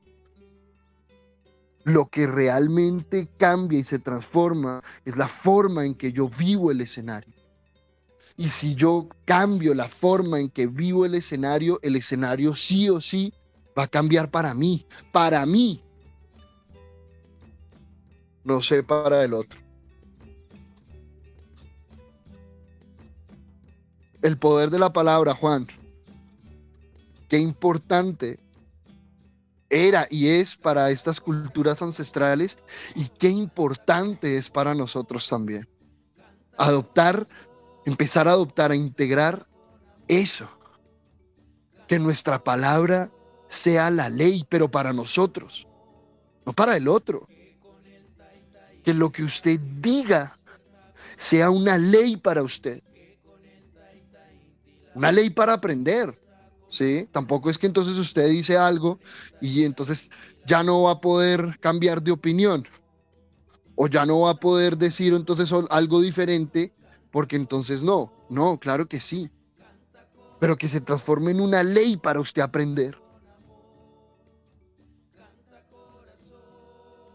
[1.85, 6.81] Lo que realmente cambia y se transforma es la forma en que yo vivo el
[6.81, 7.35] escenario.
[8.39, 12.99] Y si yo cambio la forma en que vivo el escenario, el escenario sí o
[13.01, 13.35] sí
[13.79, 15.83] va a cambiar para mí, para mí.
[18.43, 19.61] No sé para el otro.
[24.23, 25.67] El poder de la palabra, Juan.
[27.33, 28.39] Qué importante
[29.71, 32.59] era y es para estas culturas ancestrales
[32.95, 35.67] y qué importante es para nosotros también.
[36.59, 37.27] Adoptar,
[37.87, 39.47] empezar a adoptar, a integrar
[40.09, 40.47] eso.
[41.89, 43.11] Que nuestra palabra
[43.49, 45.67] sea la ley, pero para nosotros,
[46.45, 47.27] no para el otro.
[48.85, 50.39] Que lo que usted diga
[51.17, 52.83] sea una ley para usted.
[54.95, 56.21] Una ley para aprender.
[56.73, 57.07] ¿Sí?
[57.13, 58.99] Tampoco es que entonces usted dice algo
[59.43, 60.11] y entonces
[60.47, 62.67] ya no va a poder cambiar de opinión
[63.75, 66.73] o ya no va a poder decir entonces algo diferente
[67.11, 69.31] porque entonces no, no, claro que sí,
[70.41, 72.97] pero que se transforme en una ley para usted aprender.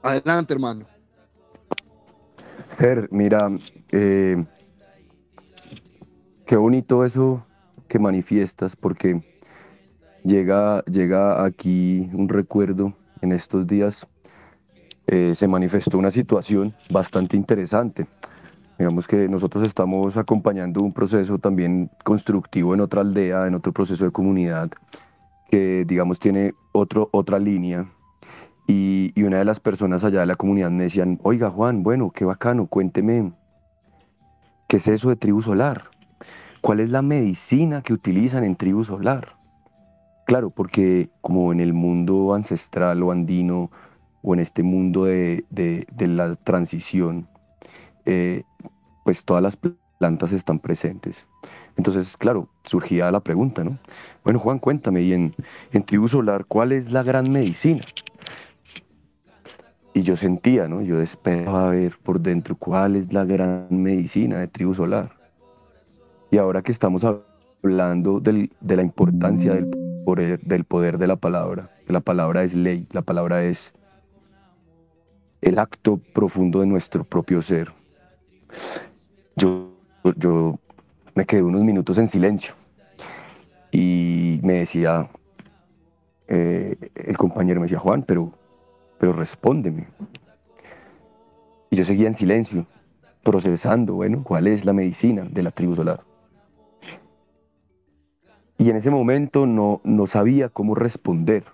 [0.03, 0.85] Adelante, hermano.
[2.69, 3.49] Ser, mira,
[3.91, 4.45] eh,
[6.45, 7.43] qué bonito eso
[7.87, 9.36] que manifiestas, porque
[10.27, 14.05] llega, llega aquí un recuerdo en estos días.
[15.07, 18.05] Eh, se manifestó una situación bastante interesante.
[18.77, 24.03] Digamos que nosotros estamos acompañando un proceso también constructivo en otra aldea, en otro proceso
[24.03, 24.69] de comunidad,
[25.49, 27.89] que digamos tiene otro, otra línea.
[28.67, 32.11] Y, y una de las personas allá de la comunidad me decían, oiga Juan, bueno,
[32.11, 33.31] qué bacano, cuénteme,
[34.67, 35.85] ¿qué es eso de tribu solar?
[36.59, 39.36] ¿Cuál es la medicina que utilizan en tribu solar?
[40.27, 43.71] Claro, porque como en el mundo ancestral o andino
[44.21, 45.45] o en este mundo de,
[45.97, 47.29] la transición,
[48.05, 48.43] eh,
[49.05, 51.25] pues todas las plantas están presentes.
[51.77, 53.79] Entonces, claro, surgía la pregunta, ¿no?
[54.25, 55.33] Bueno, Juan, cuéntame, y en,
[55.85, 57.85] Tribu Solar, ¿cuál es la gran medicina?
[59.93, 60.81] Y yo sentía, ¿no?
[60.81, 65.09] Yo esperaba ver por dentro cuál es la gran medicina de Tribu Solar.
[66.31, 71.99] Y ahora que estamos hablando de la importancia del del poder de la palabra, la
[71.99, 73.73] palabra es ley, la palabra es
[75.41, 77.71] el acto profundo de nuestro propio ser.
[79.35, 79.71] Yo,
[80.15, 80.59] yo
[81.13, 82.53] me quedé unos minutos en silencio
[83.71, 85.09] y me decía,
[86.27, 88.31] eh, el compañero me decía, Juan, pero,
[88.99, 89.87] pero respóndeme.
[91.69, 92.65] Y yo seguía en silencio,
[93.23, 96.06] procesando, bueno, cuál es la medicina de la tribu solar.
[98.57, 101.45] Y en ese momento no, no sabía cómo responder,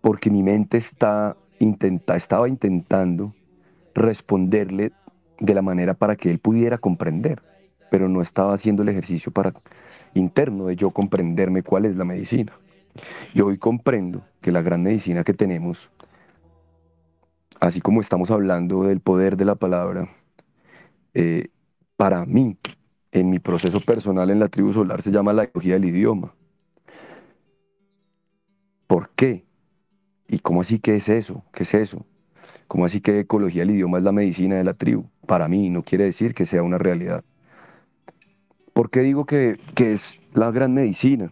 [0.00, 3.34] porque mi mente está, intenta, estaba intentando
[3.94, 4.92] responderle
[5.38, 7.42] de la manera para que él pudiera comprender,
[7.90, 9.54] pero no estaba haciendo el ejercicio para
[10.14, 12.52] interno de yo comprenderme cuál es la medicina.
[13.34, 15.90] Y hoy comprendo que la gran medicina que tenemos,
[17.60, 20.08] así como estamos hablando del poder de la palabra,
[21.14, 21.48] eh,
[21.96, 22.56] para mí,
[23.14, 26.34] en mi proceso personal en la tribu solar, se llama la ecología del idioma.
[28.88, 29.44] ¿Por qué?
[30.28, 31.44] ¿Y cómo así que es eso?
[31.52, 32.04] ¿Qué es eso?
[32.66, 35.04] ¿Cómo así que ecología del idioma es la medicina de la tribu?
[35.26, 37.22] Para mí no quiere decir que sea una realidad.
[38.72, 41.30] ¿Por qué digo que, que es la gran medicina?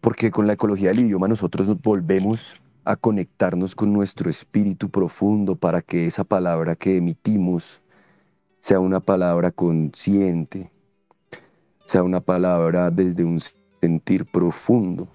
[0.00, 5.54] Porque con la ecología del idioma nosotros nos volvemos a conectarnos con nuestro espíritu profundo
[5.54, 7.80] para que esa palabra que emitimos
[8.58, 10.72] sea una palabra consciente,
[11.86, 13.40] sea una palabra desde un
[13.80, 15.08] sentir profundo,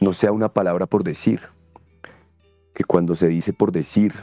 [0.00, 1.40] no sea una palabra por decir,
[2.72, 4.14] que cuando se dice por decir,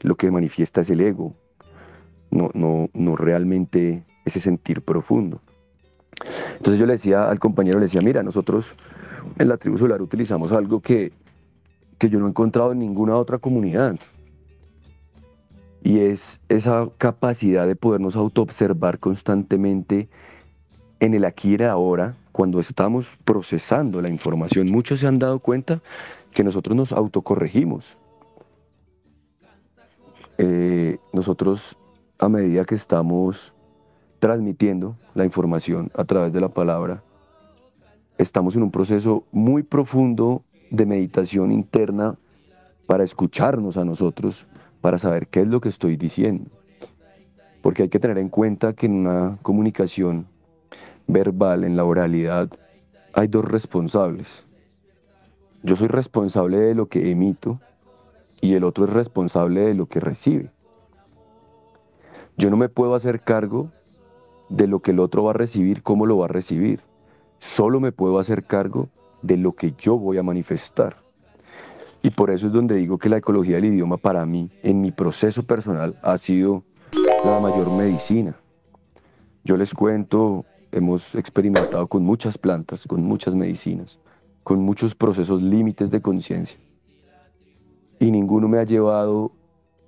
[0.00, 1.34] lo que manifiesta es el ego,
[2.30, 5.40] no, no, no realmente ese sentir profundo.
[6.56, 8.74] Entonces yo le decía al compañero, le decía, mira, nosotros
[9.38, 11.12] en la tribu solar utilizamos algo que,
[11.98, 13.98] que yo no he encontrado en ninguna otra comunidad.
[15.82, 20.08] Y es esa capacidad de podernos autoobservar constantemente
[21.00, 24.70] en el aquí y ahora, cuando estamos procesando la información.
[24.70, 25.80] Muchos se han dado cuenta
[26.32, 27.96] que nosotros nos autocorregimos.
[30.38, 31.76] Eh, nosotros,
[32.18, 33.54] a medida que estamos
[34.18, 37.02] transmitiendo la información a través de la palabra,
[38.18, 42.16] estamos en un proceso muy profundo de meditación interna
[42.86, 44.46] para escucharnos a nosotros,
[44.80, 46.50] para saber qué es lo que estoy diciendo.
[47.62, 50.26] Porque hay que tener en cuenta que en una comunicación
[51.06, 52.48] verbal, en la oralidad,
[53.12, 54.44] hay dos responsables.
[55.62, 57.60] Yo soy responsable de lo que emito
[58.40, 60.50] y el otro es responsable de lo que recibe.
[62.36, 63.70] Yo no me puedo hacer cargo
[64.48, 66.80] de lo que el otro va a recibir, cómo lo va a recibir.
[67.38, 68.88] Solo me puedo hacer cargo
[69.22, 70.96] de lo que yo voy a manifestar.
[72.02, 74.92] Y por eso es donde digo que la ecología del idioma para mí, en mi
[74.92, 76.62] proceso personal, ha sido
[77.24, 78.36] la mayor medicina.
[79.44, 80.44] Yo les cuento,
[80.74, 84.00] hemos experimentado con muchas plantas, con muchas medicinas,
[84.42, 86.58] con muchos procesos límites de conciencia.
[88.00, 89.32] Y ninguno me ha llevado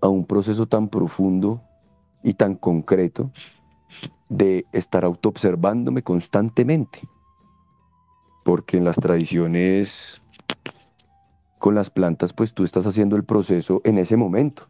[0.01, 1.61] a un proceso tan profundo
[2.23, 3.31] y tan concreto
[4.29, 7.01] de estar autoobservándome constantemente.
[8.45, 10.23] Porque en las tradiciones
[11.59, 14.69] con las plantas, pues tú estás haciendo el proceso en ese momento.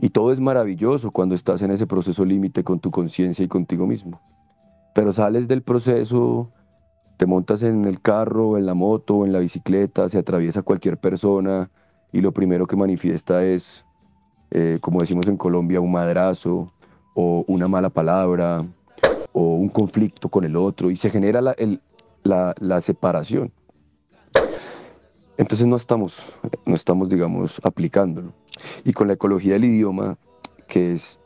[0.00, 3.86] Y todo es maravilloso cuando estás en ese proceso límite con tu conciencia y contigo
[3.86, 4.18] mismo.
[4.94, 6.50] Pero sales del proceso,
[7.16, 11.70] te montas en el carro, en la moto, en la bicicleta, se atraviesa cualquier persona
[12.12, 13.84] y lo primero que manifiesta es,
[14.50, 16.72] eh, como decimos en Colombia, un madrazo,
[17.14, 18.64] o una mala palabra
[19.32, 21.54] o un conflicto con el otro y se genera la,
[22.58, 23.52] la, separación.
[25.36, 26.22] Entonces no estamos,
[26.66, 28.32] no estamos, digamos, aplicándolo.
[28.84, 30.18] Y con la ecología del idioma,
[30.68, 31.18] que es,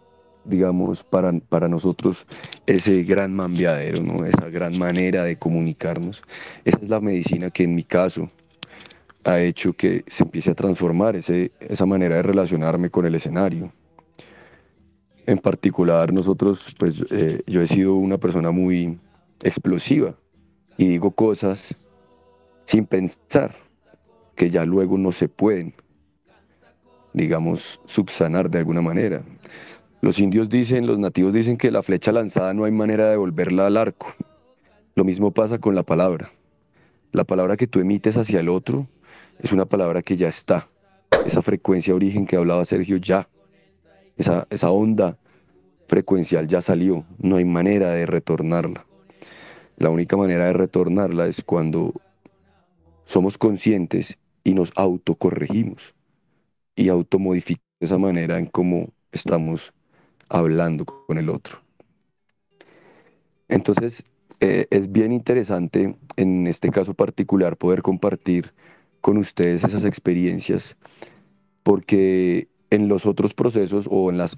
[0.44, 2.26] digamos, para, para nosotros
[2.66, 4.24] ese gran mambiadero, ¿no?
[4.24, 6.22] esa gran manera de comunicarnos,
[6.64, 8.30] esa es la medicina que en mi caso
[9.24, 13.72] ha hecho que se empiece a transformar ese, esa manera de relacionarme con el escenario.
[15.26, 18.98] En particular, nosotros, pues eh, yo he sido una persona muy
[19.42, 20.14] explosiva
[20.76, 21.74] y digo cosas
[22.66, 23.56] sin pensar
[24.34, 25.74] que ya luego no se pueden,
[27.14, 29.22] digamos, subsanar de alguna manera.
[30.04, 33.66] Los indios dicen, los nativos dicen que la flecha lanzada no hay manera de volverla
[33.66, 34.12] al arco.
[34.94, 36.30] Lo mismo pasa con la palabra.
[37.12, 38.86] La palabra que tú emites hacia el otro
[39.38, 40.68] es una palabra que ya está.
[41.24, 43.30] Esa frecuencia origen que hablaba Sergio ya
[44.18, 45.16] esa, esa onda
[45.88, 48.84] frecuencial ya salió, no hay manera de retornarla.
[49.78, 51.94] La única manera de retornarla es cuando
[53.06, 55.94] somos conscientes y nos autocorregimos
[56.76, 59.72] y automodificamos esa manera en cómo estamos
[60.28, 61.58] hablando con el otro.
[63.48, 64.04] Entonces,
[64.40, 68.52] eh, es bien interesante en este caso particular poder compartir
[69.00, 70.76] con ustedes esas experiencias,
[71.62, 74.36] porque en los otros procesos o en las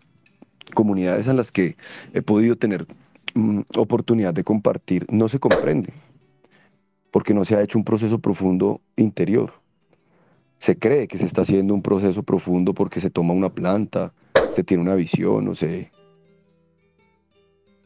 [0.74, 1.76] comunidades en las que
[2.12, 2.86] he podido tener
[3.34, 5.92] mm, oportunidad de compartir, no se comprende,
[7.10, 9.54] porque no se ha hecho un proceso profundo interior.
[10.58, 14.12] Se cree que se está haciendo un proceso profundo porque se toma una planta
[14.52, 15.90] se tiene una visión o se,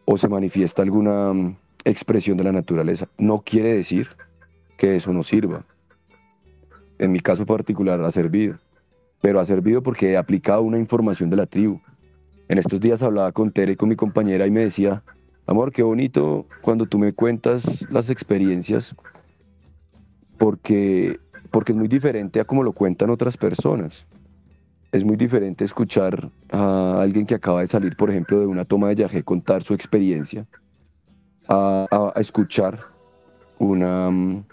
[0.05, 3.09] o se manifiesta alguna mm, expresión de la naturaleza.
[3.19, 4.09] No quiere decir
[4.77, 5.65] que eso no sirva.
[6.99, 8.57] En mi caso particular ha servido,
[9.21, 11.81] pero ha servido porque he aplicado una información de la tribu.
[12.49, 15.03] En estos días hablaba con Tere, con mi compañera, y me decía,
[15.47, 18.95] amor, qué bonito cuando tú me cuentas las experiencias,
[20.39, 24.07] porque, porque es muy diferente a como lo cuentan otras personas.
[24.93, 28.89] Es muy diferente escuchar a alguien que acaba de salir, por ejemplo, de una toma
[28.89, 30.47] de yagé contar su experiencia,
[31.49, 32.81] a, escuchar
[33.59, 34.45] una mm,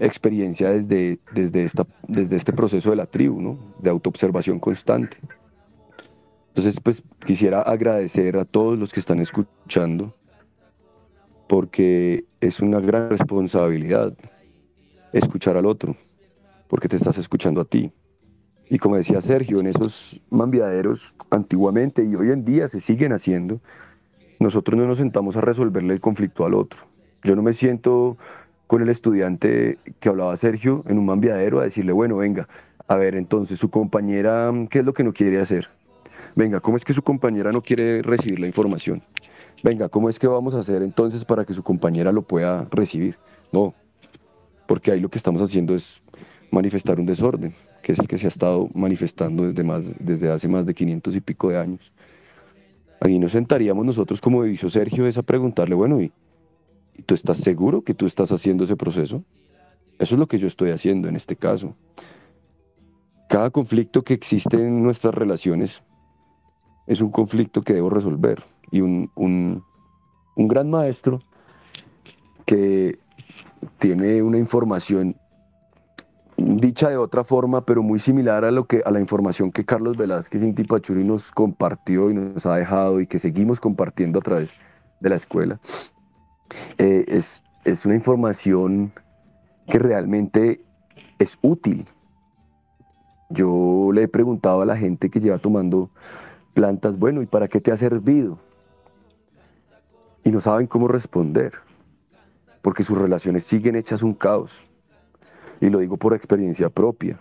[0.00, 3.58] experiencia desde, desde, esta, desde este proceso de la tribu, ¿no?
[3.80, 5.16] de autoobservación constante.
[6.48, 10.12] Entonces, pues quisiera agradecer a todos los que están escuchando,
[11.46, 14.12] porque es una gran responsabilidad
[15.12, 15.96] escuchar al otro,
[16.68, 17.92] porque te estás escuchando a ti.
[18.70, 23.60] Y como decía Sergio, en esos mambiaderos antiguamente y hoy en día se siguen haciendo,
[24.38, 26.80] nosotros no nos sentamos a resolverle el conflicto al otro.
[27.24, 28.18] Yo no me siento
[28.66, 32.46] con el estudiante que hablaba Sergio en un mambiadero a decirle, bueno, venga,
[32.86, 35.68] a ver, entonces su compañera, ¿qué es lo que no quiere hacer?
[36.36, 39.02] Venga, ¿cómo es que su compañera no quiere recibir la información?
[39.64, 43.16] Venga, ¿cómo es que vamos a hacer entonces para que su compañera lo pueda recibir?
[43.50, 43.74] No,
[44.66, 46.02] porque ahí lo que estamos haciendo es
[46.50, 47.54] manifestar un desorden
[47.88, 51.16] que es el que se ha estado manifestando desde, más, desde hace más de 500
[51.16, 51.90] y pico de años.
[53.00, 56.12] Ahí nos sentaríamos nosotros, como dijo Sergio, es a preguntarle, bueno, ¿y,
[57.06, 59.24] tú estás seguro que tú estás haciendo ese proceso?
[59.98, 61.74] Eso es lo que yo estoy haciendo en este caso.
[63.30, 65.82] Cada conflicto que existe en nuestras relaciones
[66.86, 68.44] es un conflicto que debo resolver.
[68.70, 69.64] Y un, un,
[70.36, 71.22] un gran maestro
[72.44, 72.98] que
[73.78, 75.16] tiene una información
[76.60, 79.96] dicha de otra forma, pero muy similar a, lo que, a la información que Carlos
[79.96, 84.50] Velázquez Intipachuri nos compartió y nos ha dejado y que seguimos compartiendo a través
[85.00, 85.60] de la escuela.
[86.78, 88.92] Eh, es, es una información
[89.66, 90.60] que realmente
[91.18, 91.86] es útil.
[93.30, 95.90] Yo le he preguntado a la gente que lleva tomando
[96.54, 98.38] plantas, bueno, ¿y para qué te ha servido?
[100.24, 101.52] Y no saben cómo responder,
[102.62, 104.67] porque sus relaciones siguen hechas un caos
[105.60, 107.18] y lo digo por experiencia propia.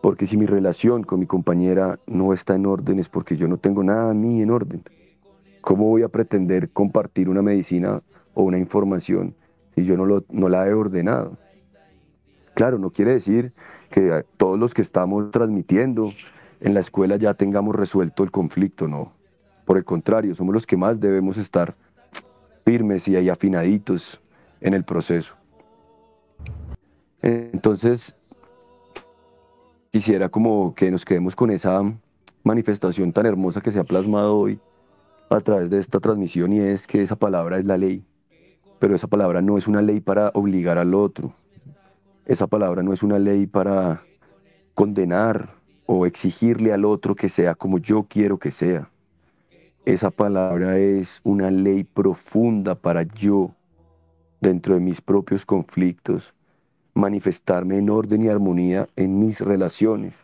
[0.00, 3.56] Porque si mi relación con mi compañera no está en orden es porque yo no
[3.56, 4.82] tengo nada a mí en orden.
[5.62, 8.02] ¿Cómo voy a pretender compartir una medicina
[8.34, 9.34] o una información
[9.74, 11.38] si yo no, lo, no la he ordenado?
[12.54, 13.52] Claro, no quiere decir
[13.90, 16.12] que todos los que estamos transmitiendo
[16.60, 19.12] en la escuela ya tengamos resuelto el conflicto, no.
[19.64, 21.74] Por el contrario, somos los que más debemos estar
[22.64, 24.20] firmes y ahí afinaditos
[24.60, 25.34] en el proceso.
[27.26, 28.14] Entonces,
[29.90, 31.80] quisiera como que nos quedemos con esa
[32.42, 34.60] manifestación tan hermosa que se ha plasmado hoy
[35.30, 38.04] a través de esta transmisión y es que esa palabra es la ley,
[38.78, 41.32] pero esa palabra no es una ley para obligar al otro,
[42.26, 44.02] esa palabra no es una ley para
[44.74, 45.48] condenar
[45.86, 48.90] o exigirle al otro que sea como yo quiero que sea.
[49.86, 53.54] Esa palabra es una ley profunda para yo,
[54.42, 56.33] dentro de mis propios conflictos,
[56.94, 60.16] manifestarme en orden y armonía en mis relaciones,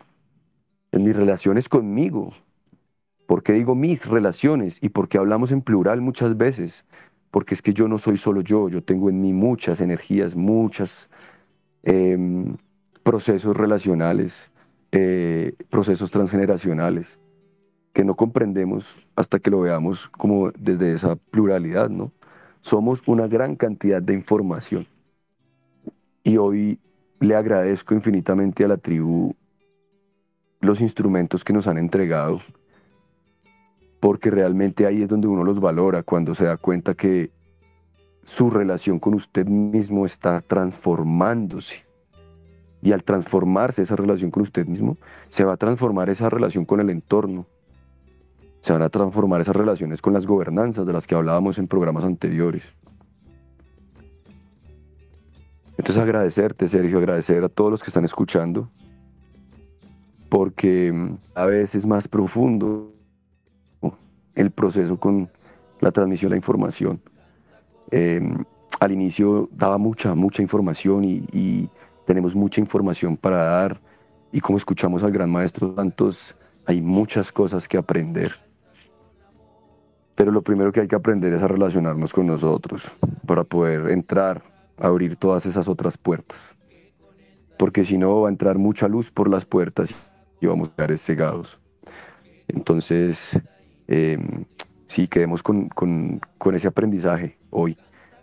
[0.92, 2.32] en mis relaciones conmigo.
[3.26, 4.78] ¿Por qué digo mis relaciones?
[4.82, 6.84] Y porque hablamos en plural muchas veces.
[7.30, 11.08] Porque es que yo no soy solo yo, yo tengo en mí muchas energías, muchos
[11.84, 12.56] em,
[13.04, 14.50] procesos relacionales,
[14.92, 17.20] eh, procesos transgeneracionales,
[17.92, 22.12] que no comprendemos hasta que lo veamos como desde esa pluralidad, ¿no?
[22.62, 24.89] Somos una gran cantidad de información.
[26.22, 26.78] Y hoy
[27.20, 29.34] le agradezco infinitamente a la tribu
[30.60, 32.40] los instrumentos que nos han entregado,
[33.98, 37.30] porque realmente ahí es donde uno los valora, cuando se da cuenta que
[38.24, 41.84] su relación con usted mismo está transformándose.
[42.82, 44.96] Y al transformarse esa relación con usted mismo,
[45.28, 47.46] se va a transformar esa relación con el entorno.
[48.60, 52.04] Se van a transformar esas relaciones con las gobernanzas de las que hablábamos en programas
[52.04, 52.62] anteriores.
[55.80, 58.68] Entonces agradecerte, Sergio, agradecer a todos los que están escuchando,
[60.28, 62.92] porque mm, a veces es más profundo
[64.34, 65.30] el proceso con
[65.80, 67.00] la transmisión de la información.
[67.90, 68.44] Em,
[68.78, 71.70] al inicio daba mucha, mucha información y,
[72.04, 73.80] tenemos mucha información para dar
[74.32, 78.32] y como escuchamos al gran maestro Santos, hay muchas cosas que aprender.
[80.14, 82.84] Pero lo primero que hay que aprender es a relacionarnos con nosotros
[83.26, 84.49] para poder entrar
[84.80, 86.56] abrir todas esas otras puertas.
[87.58, 89.94] Porque si no va a entrar mucha luz por las puertas
[90.40, 91.58] y vamos a quedar cegados.
[92.48, 93.38] Entonces,
[93.86, 94.44] em,
[94.86, 97.76] sí, quedemos con, con, con ese aprendizaje hoy,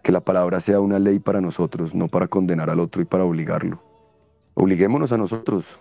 [0.04, 3.24] que la palabra sea una ley para nosotros, no para condenar al otro y para
[3.24, 3.82] obligarlo.
[4.56, 5.80] Obliguémonos a nosotros.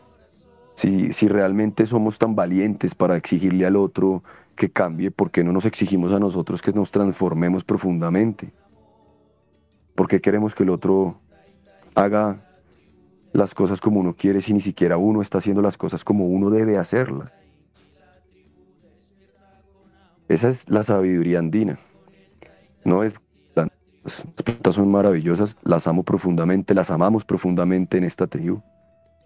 [0.74, 4.22] Si, si realmente somos tan valientes para exigirle al otro
[4.54, 8.52] que cambie, ¿por qué no nos exigimos a nosotros que nos transformemos profundamente?
[9.96, 11.16] ¿Por qué queremos que el otro
[11.94, 12.38] haga
[13.32, 16.50] las cosas como uno quiere si ni siquiera uno está haciendo las cosas como uno
[16.50, 17.32] debe hacerlas?
[20.28, 21.78] Esa es la sabiduría andina.
[22.84, 23.14] No es
[24.06, 28.62] las plantas son maravillosas, las amo profundamente, las amamos profundamente en esta tribu.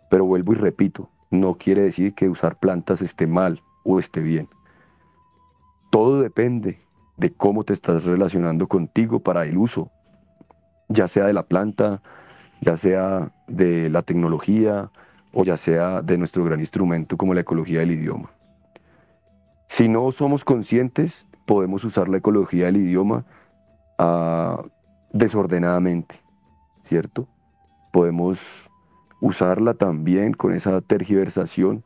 [0.08, 4.48] Pero vuelvo y repito, no quiere decir que usar plantas esté mal o esté bien.
[5.90, 6.78] Todo depende
[7.18, 9.90] de cómo te estás relacionando contigo para el uso,
[10.90, 12.02] ya sea de la planta,
[12.60, 14.90] ya sea de la tecnología
[15.32, 18.30] o ya sea de nuestro gran instrumento como la ecología del idioma.
[19.68, 23.24] Si no somos conscientes, podemos usar la ecología del idioma
[23.98, 24.62] ah,
[25.12, 26.16] desordenadamente,
[26.82, 27.28] ¿cierto?
[27.92, 28.68] Podemos
[29.20, 31.84] usarla también con esa tergiversación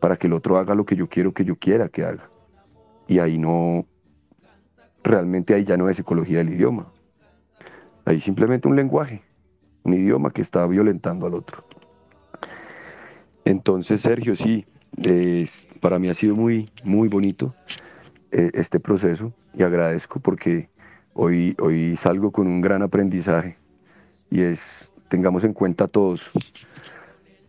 [0.00, 2.30] para que el otro haga lo que yo quiero que yo quiera que haga.
[3.08, 3.86] Y ahí no,
[5.02, 6.86] realmente ahí ya no es ecología del idioma.
[8.06, 9.20] Ahí simplemente un lenguaje,
[9.82, 11.64] un idioma que está violentando al otro.
[13.44, 14.64] Entonces, Sergio, sí,
[15.02, 17.54] es, para mí ha sido muy, muy bonito
[18.30, 20.68] eh, este proceso y agradezco porque
[21.14, 23.58] hoy, hoy salgo con un gran aprendizaje
[24.30, 26.30] y es, tengamos en cuenta todos,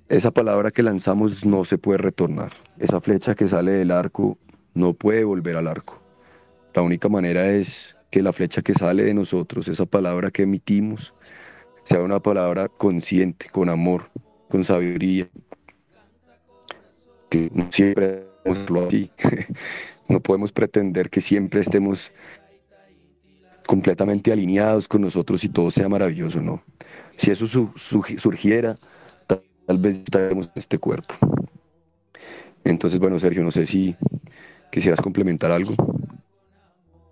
[0.09, 4.37] esa palabra que lanzamos no se puede retornar, esa flecha que sale del arco
[4.73, 5.99] no puede volver al arco.
[6.73, 11.13] La única manera es que la flecha que sale de nosotros, esa palabra que emitimos,
[11.83, 14.09] sea una palabra consciente, con amor,
[14.49, 15.27] con sabiduría,
[17.29, 18.27] que no siempre
[20.07, 22.11] no podemos pretender que siempre estemos
[23.67, 26.63] completamente alineados con nosotros y todo sea maravilloso, no.
[27.17, 27.45] Si eso
[27.75, 28.77] surgiera,
[29.27, 31.15] tal vez estaremos en este cuerpo.
[32.63, 33.95] Entonces, bueno, Sergio, no sé si
[34.71, 35.73] quisieras complementar algo.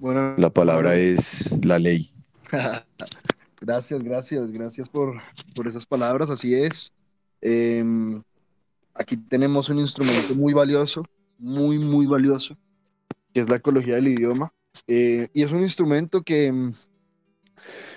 [0.06, 2.14] Bueno, la palabra es la ley.
[3.60, 5.20] gracias, gracias, gracias por,
[5.56, 6.94] por esas palabras, así es.
[7.42, 8.22] Em,
[8.94, 11.02] aquí tenemos un instrumento muy valioso,
[11.40, 12.56] muy, muy valioso,
[13.34, 14.54] que es la ecología del idioma.
[14.86, 16.54] Eh, y es un instrumento que,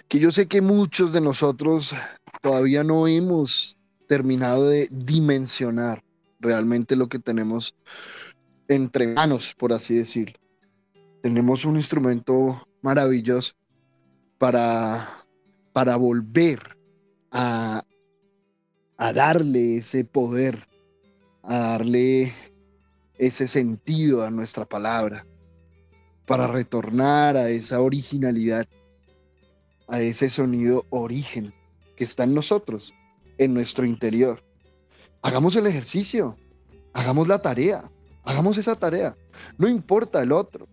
[0.08, 1.94] que yo sé que muchos de nosotros
[2.40, 6.02] todavía no hemos terminado de dimensionar
[6.40, 7.74] realmente lo que tenemos
[8.66, 10.38] entre manos, por así decirlo.
[11.22, 13.54] Tenemos un instrumento maravilloso
[14.38, 15.24] para,
[15.72, 16.60] para volver
[17.30, 17.84] a,
[18.96, 20.68] a darle ese poder
[21.48, 22.34] a darle
[23.16, 25.26] ese sentido a nuestra palabra,
[26.26, 28.66] para retornar a esa originalidad,
[29.88, 31.54] a ese sonido origen
[31.96, 32.92] que está en nosotros,
[33.38, 34.44] en nuestro interior.
[35.22, 36.36] Hagamos el ejercicio,
[36.92, 37.90] hagamos la tarea,
[38.24, 39.14] hagamos esa tarea.
[39.56, 40.68] No importa el otro.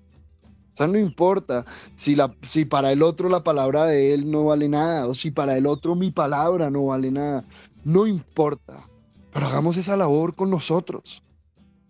[0.75, 1.65] O sea, no importa
[1.95, 5.31] si, la, si para el otro la palabra de él no vale nada o si
[5.31, 7.45] para el otro mi palabra no vale nada.
[7.85, 8.83] No importa.
[9.31, 11.23] Pero hagamos esa labor con nosotros.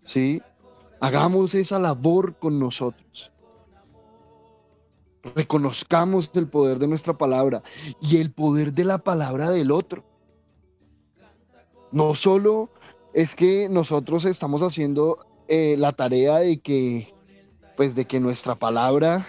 [0.04, 0.40] ¿Sí?
[1.00, 3.32] Hagamos esa labor con nosotros.
[5.34, 7.64] Reconozcamos el poder de nuestra palabra
[8.00, 10.04] y el poder de la palabra del otro.
[11.90, 12.70] No solo
[13.14, 17.15] es que nosotros estamos haciendo eh, la tarea de que,
[17.76, 19.26] pues, de que nuestra palabra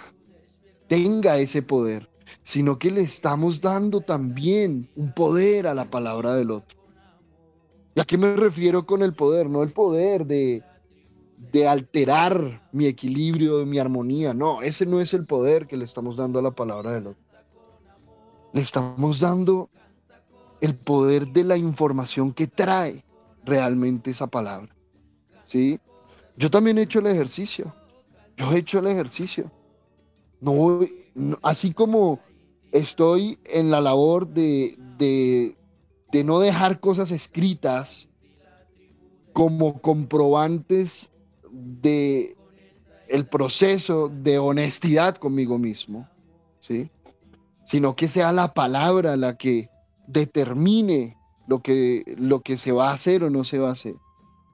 [0.86, 2.08] tenga ese poder,
[2.42, 6.78] sino que le estamos dando también un poder a la palabra del otro.
[7.94, 9.50] ¿Y a qué me refiero con el poder?
[9.50, 10.62] No el poder de,
[11.52, 14.32] de alterar mi equilibrio, mi armonía.
[14.34, 17.22] No, ese no es el poder que le estamos dando a la palabra del otro.
[18.52, 19.68] Le estamos dando
[20.60, 23.04] el poder de la información que trae
[23.44, 24.74] realmente esa palabra.
[25.46, 25.80] ¿Sí?
[26.36, 27.74] Yo también he hecho el ejercicio.
[28.38, 29.50] Yo he hecho el ejercicio.
[30.40, 30.80] No,
[31.42, 32.20] así como
[32.72, 34.76] estoy en la labor de,
[36.12, 38.08] de no dejar cosas escritas
[39.32, 41.12] como comprobantes
[41.50, 42.36] de
[43.08, 46.08] el proceso de honestidad conmigo mismo,
[46.60, 46.90] ¿sí?
[47.64, 49.70] Sino que sea la palabra la que
[50.06, 51.16] determine
[51.46, 53.94] lo que, lo que se va a hacer o no se va a hacer,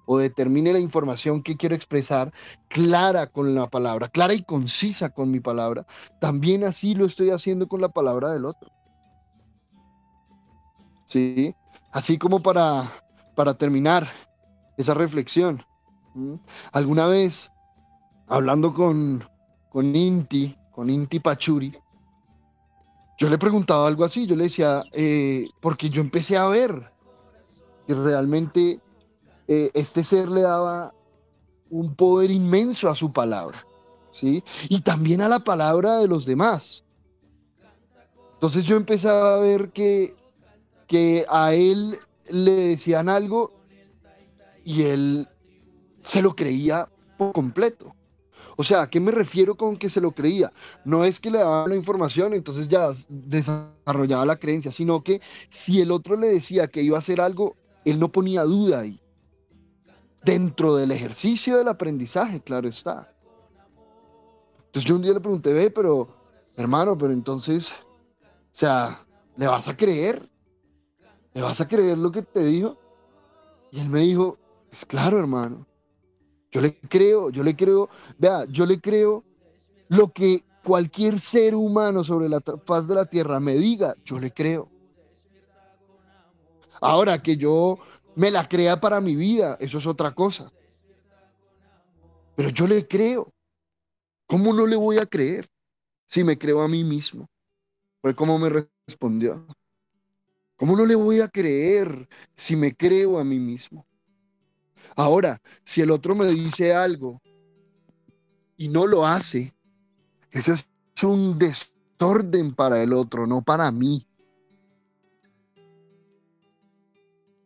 [0.06, 2.32] o determine la información que quiero expresar
[2.68, 5.86] clara con la palabra, clara y concisa con mi palabra,
[6.20, 8.70] también así lo estoy haciendo con la palabra del otro.
[11.06, 11.54] ¿sí?
[11.92, 12.90] Así como para,
[13.34, 14.08] para terminar
[14.76, 15.64] esa reflexión.
[16.72, 17.50] ¿Alguna vez
[18.28, 19.24] hablando con,
[19.70, 21.76] con Inti, con Inti Pachuri,
[23.16, 26.90] yo le preguntaba algo así, yo le decía, eh, porque yo empecé a ver
[27.86, 28.80] que realmente
[29.48, 30.94] eh, este ser le daba
[31.70, 33.66] un poder inmenso a su palabra,
[34.12, 34.42] ¿sí?
[34.68, 36.84] Y también a la palabra de los demás.
[38.34, 40.14] Entonces yo empezaba a ver que,
[40.86, 41.98] que a él
[42.30, 43.52] le decían algo
[44.64, 45.28] y él
[46.00, 47.94] se lo creía por completo.
[48.56, 50.52] O sea, ¿a qué me refiero con que se lo creía?
[50.84, 55.80] No es que le daban la información, entonces ya desarrollaba la creencia, sino que si
[55.80, 59.00] el otro le decía que iba a hacer algo, él no ponía duda ahí.
[60.24, 63.12] Dentro del ejercicio del aprendizaje, claro está.
[64.66, 66.08] Entonces yo un día le pregunté, ve, pero
[66.56, 69.04] hermano, pero entonces, o sea,
[69.36, 70.28] ¿le vas a creer?
[71.32, 72.76] ¿Le vas a creer lo que te dijo?
[73.70, 74.38] Y él me dijo,
[74.70, 75.66] es pues claro, hermano.
[76.50, 79.24] Yo le creo, yo le creo, vea, yo le creo
[79.88, 84.32] lo que cualquier ser humano sobre la faz de la tierra me diga, yo le
[84.32, 84.68] creo.
[86.80, 87.78] Ahora que yo
[88.16, 90.52] me la crea para mi vida, eso es otra cosa.
[92.36, 93.32] Pero yo le creo.
[94.26, 95.48] ¿Cómo no le voy a creer
[96.06, 97.28] si me creo a mí mismo?
[98.00, 99.46] Fue como me respondió.
[100.56, 103.86] ¿Cómo no le voy a creer si me creo a mí mismo?
[104.96, 107.20] Ahora, si el otro me dice algo
[108.56, 109.52] y no lo hace,
[110.30, 110.68] eso es
[111.02, 114.06] un desorden para el otro, no para mí.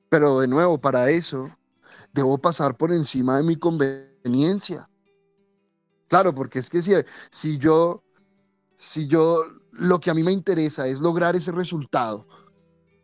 [0.09, 1.51] Pero de nuevo, para eso,
[2.13, 4.89] debo pasar por encima de mi conveniencia.
[6.09, 6.93] Claro, porque es que si,
[7.31, 8.03] si yo,
[8.79, 9.43] si yo,
[9.73, 12.27] lo que a mí me interesa es lograr ese resultado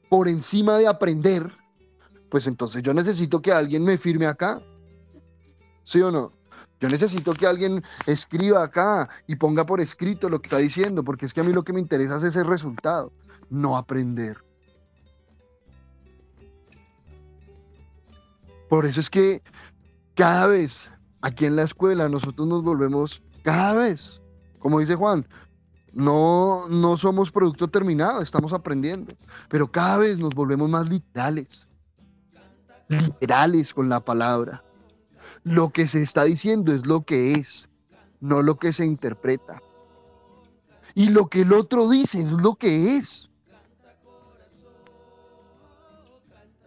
[0.08, 1.52] por encima de aprender,
[2.30, 4.60] pues entonces yo necesito que alguien me firme acá.
[5.82, 6.30] ¿Sí o no?
[6.80, 11.26] Yo necesito que alguien escriba acá y ponga por escrito lo que está diciendo, porque
[11.26, 13.12] es que a mí lo que me interesa es ese resultado,
[13.50, 14.38] no aprender.
[18.74, 19.40] Por eso es que
[20.16, 20.90] cada vez
[21.22, 24.20] aquí en la escuela nosotros nos volvemos, cada vez,
[24.58, 25.24] como dice Juan,
[25.92, 29.14] no, no somos producto terminado, estamos aprendiendo,
[29.48, 31.68] pero cada vez nos volvemos más literales
[32.88, 34.64] literales con la palabra.
[35.44, 37.70] Lo que se está diciendo es lo que es,
[38.18, 39.62] no lo que se interpreta.
[40.96, 43.30] Y lo que el otro dice es lo que es.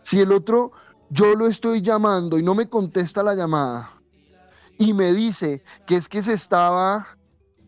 [0.03, 0.71] Si el otro,
[1.09, 3.97] yo lo estoy llamando y no me contesta la llamada
[4.77, 7.07] y me dice que es que se estaba,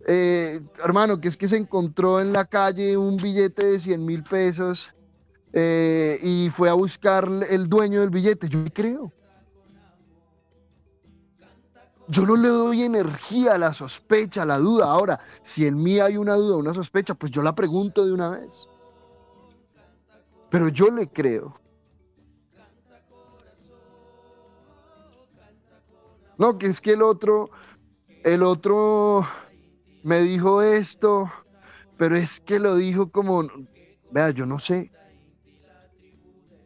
[0.07, 4.23] eh, hermano, que es que se encontró en la calle un billete de 100 mil
[4.23, 4.93] pesos
[5.53, 8.47] eh, y fue a buscar el dueño del billete.
[8.47, 9.13] Yo le creo.
[12.07, 14.85] Yo no le doy energía a la sospecha, a la duda.
[14.85, 18.29] Ahora, si en mí hay una duda, una sospecha, pues yo la pregunto de una
[18.29, 18.67] vez.
[20.49, 21.59] Pero yo le creo.
[26.39, 27.49] No, que es que el otro,
[28.23, 29.27] el otro
[30.03, 31.29] me dijo esto,
[31.97, 33.45] pero es que lo dijo como,
[34.11, 34.89] vea, yo no sé.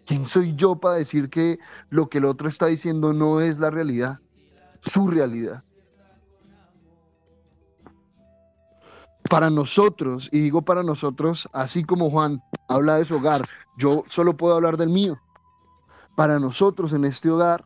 [0.05, 1.58] ¿Quién soy yo para decir que
[1.89, 4.20] lo que el otro está diciendo no es la realidad?
[4.82, 5.63] Su realidad.
[9.28, 14.37] Para nosotros, y digo para nosotros, así como Juan habla de su hogar, yo solo
[14.37, 15.17] puedo hablar del mío.
[16.16, 17.66] Para nosotros en este hogar,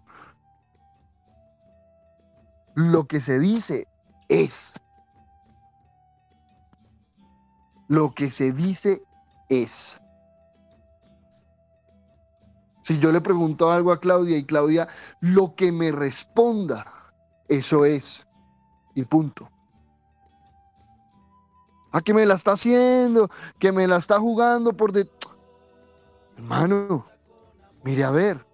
[2.78, 3.88] lo que se dice
[4.30, 4.76] es.
[7.88, 9.02] Lo que se dice
[9.50, 10.00] es.
[12.84, 14.88] Si yo le pregunto algo a Claudia y Claudia
[15.22, 16.86] lo que me responda,
[17.50, 18.28] eso es.
[18.94, 19.50] Y punto.
[21.94, 23.28] A que me la está haciendo,
[23.58, 25.10] que me la está jugando por de...
[26.38, 27.08] Hermano,
[27.84, 28.47] mire a ver.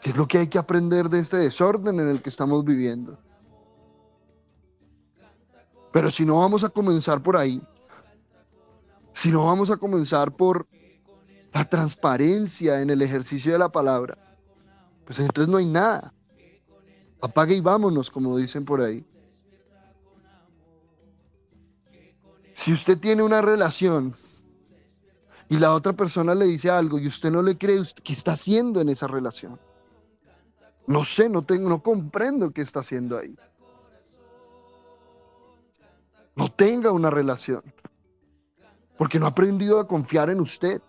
[0.00, 3.18] ¿Qué es lo que hay que aprender de este desorden en el que estamos viviendo?
[5.92, 7.62] Pero si no vamos a comenzar por ahí,
[9.12, 10.66] si no vamos a comenzar por
[11.52, 14.16] la transparencia en el ejercicio de la palabra,
[15.04, 16.14] pues entonces no hay nada.
[17.20, 19.04] Apague y vámonos, como dicen por ahí.
[22.54, 24.14] Si usted tiene una relación
[25.48, 28.80] y la otra persona le dice algo y usted no le cree, ¿qué está haciendo
[28.80, 29.58] en esa relación?
[30.86, 33.36] No sé, no tengo, no comprendo qué está haciendo ahí.
[36.36, 37.62] No tenga una relación.
[38.96, 40.80] Porque no ha aprendido a confiar en usted.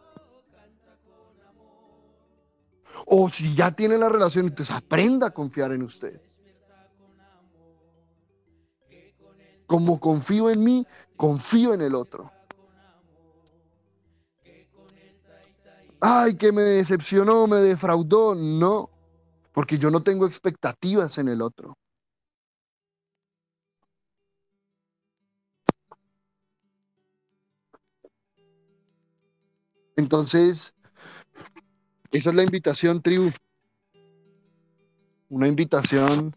[3.05, 6.21] O si ya tiene la relación, entonces aprenda a confiar en usted.
[9.65, 10.85] Como confío en mí,
[11.15, 12.31] confío en el otro.
[16.01, 18.35] Ay, que me decepcionó, me defraudó.
[18.35, 18.90] No,
[19.53, 21.77] porque yo no tengo expectativas en el otro.
[29.95, 30.73] Entonces,
[32.11, 33.31] esa es la invitación, tribu.
[35.29, 36.33] Una invitación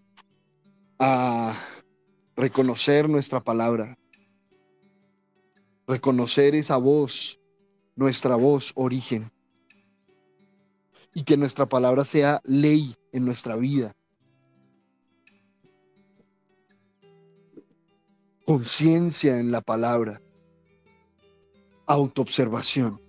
[0.99, 1.59] a
[2.37, 3.97] reconocer nuestra palabra,
[5.87, 7.41] reconocer esa voz,
[7.97, 9.31] nuestra voz, origen,
[11.15, 13.95] y que nuestra palabra sea ley en nuestra vida.
[18.45, 20.21] Conciencia en la palabra,
[21.87, 23.01] autoobservación.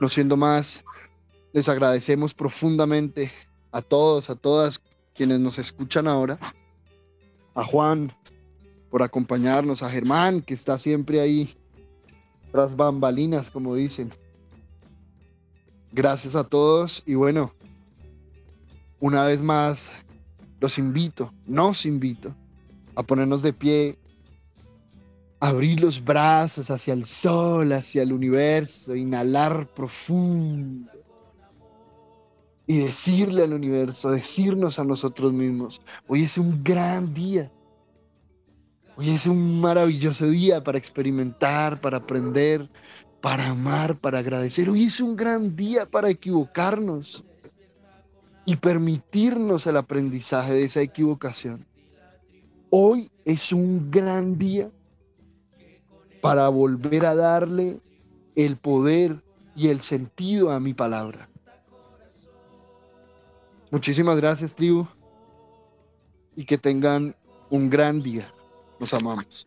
[0.00, 0.82] No siendo más,
[1.52, 3.30] les agradecemos profundamente
[3.70, 4.82] a todos, a todas
[5.14, 6.38] quienes nos escuchan ahora,
[7.54, 8.12] a Juan
[8.90, 11.54] por acompañarnos, a Germán que está siempre ahí
[12.52, 14.12] tras bambalinas, como dicen.
[15.92, 17.52] Gracias a todos y bueno,
[19.00, 19.90] una vez más
[20.60, 22.34] los invito, nos invito
[22.94, 23.98] a ponernos de pie
[25.40, 30.90] abrir los brazos hacia el sol, hacia el universo, inhalar profundo
[32.66, 37.50] y decirle al universo, decirnos a nosotros mismos, hoy es un gran día,
[38.96, 42.68] hoy es un maravilloso día para experimentar, para aprender,
[43.20, 47.24] para amar, para agradecer, hoy es un gran día para equivocarnos
[48.44, 51.66] y permitirnos el aprendizaje de esa equivocación.
[52.70, 54.70] Hoy es un gran día
[56.20, 57.80] para volver a darle
[58.36, 59.22] el poder
[59.56, 61.28] y el sentido a mi palabra.
[63.70, 64.86] Muchísimas gracias, tribu,
[66.36, 67.14] y que tengan
[67.50, 68.32] un gran día.
[68.78, 69.46] Nos amamos.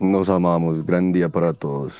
[0.00, 0.86] Nos amamos.
[0.86, 1.92] Gran día para todos.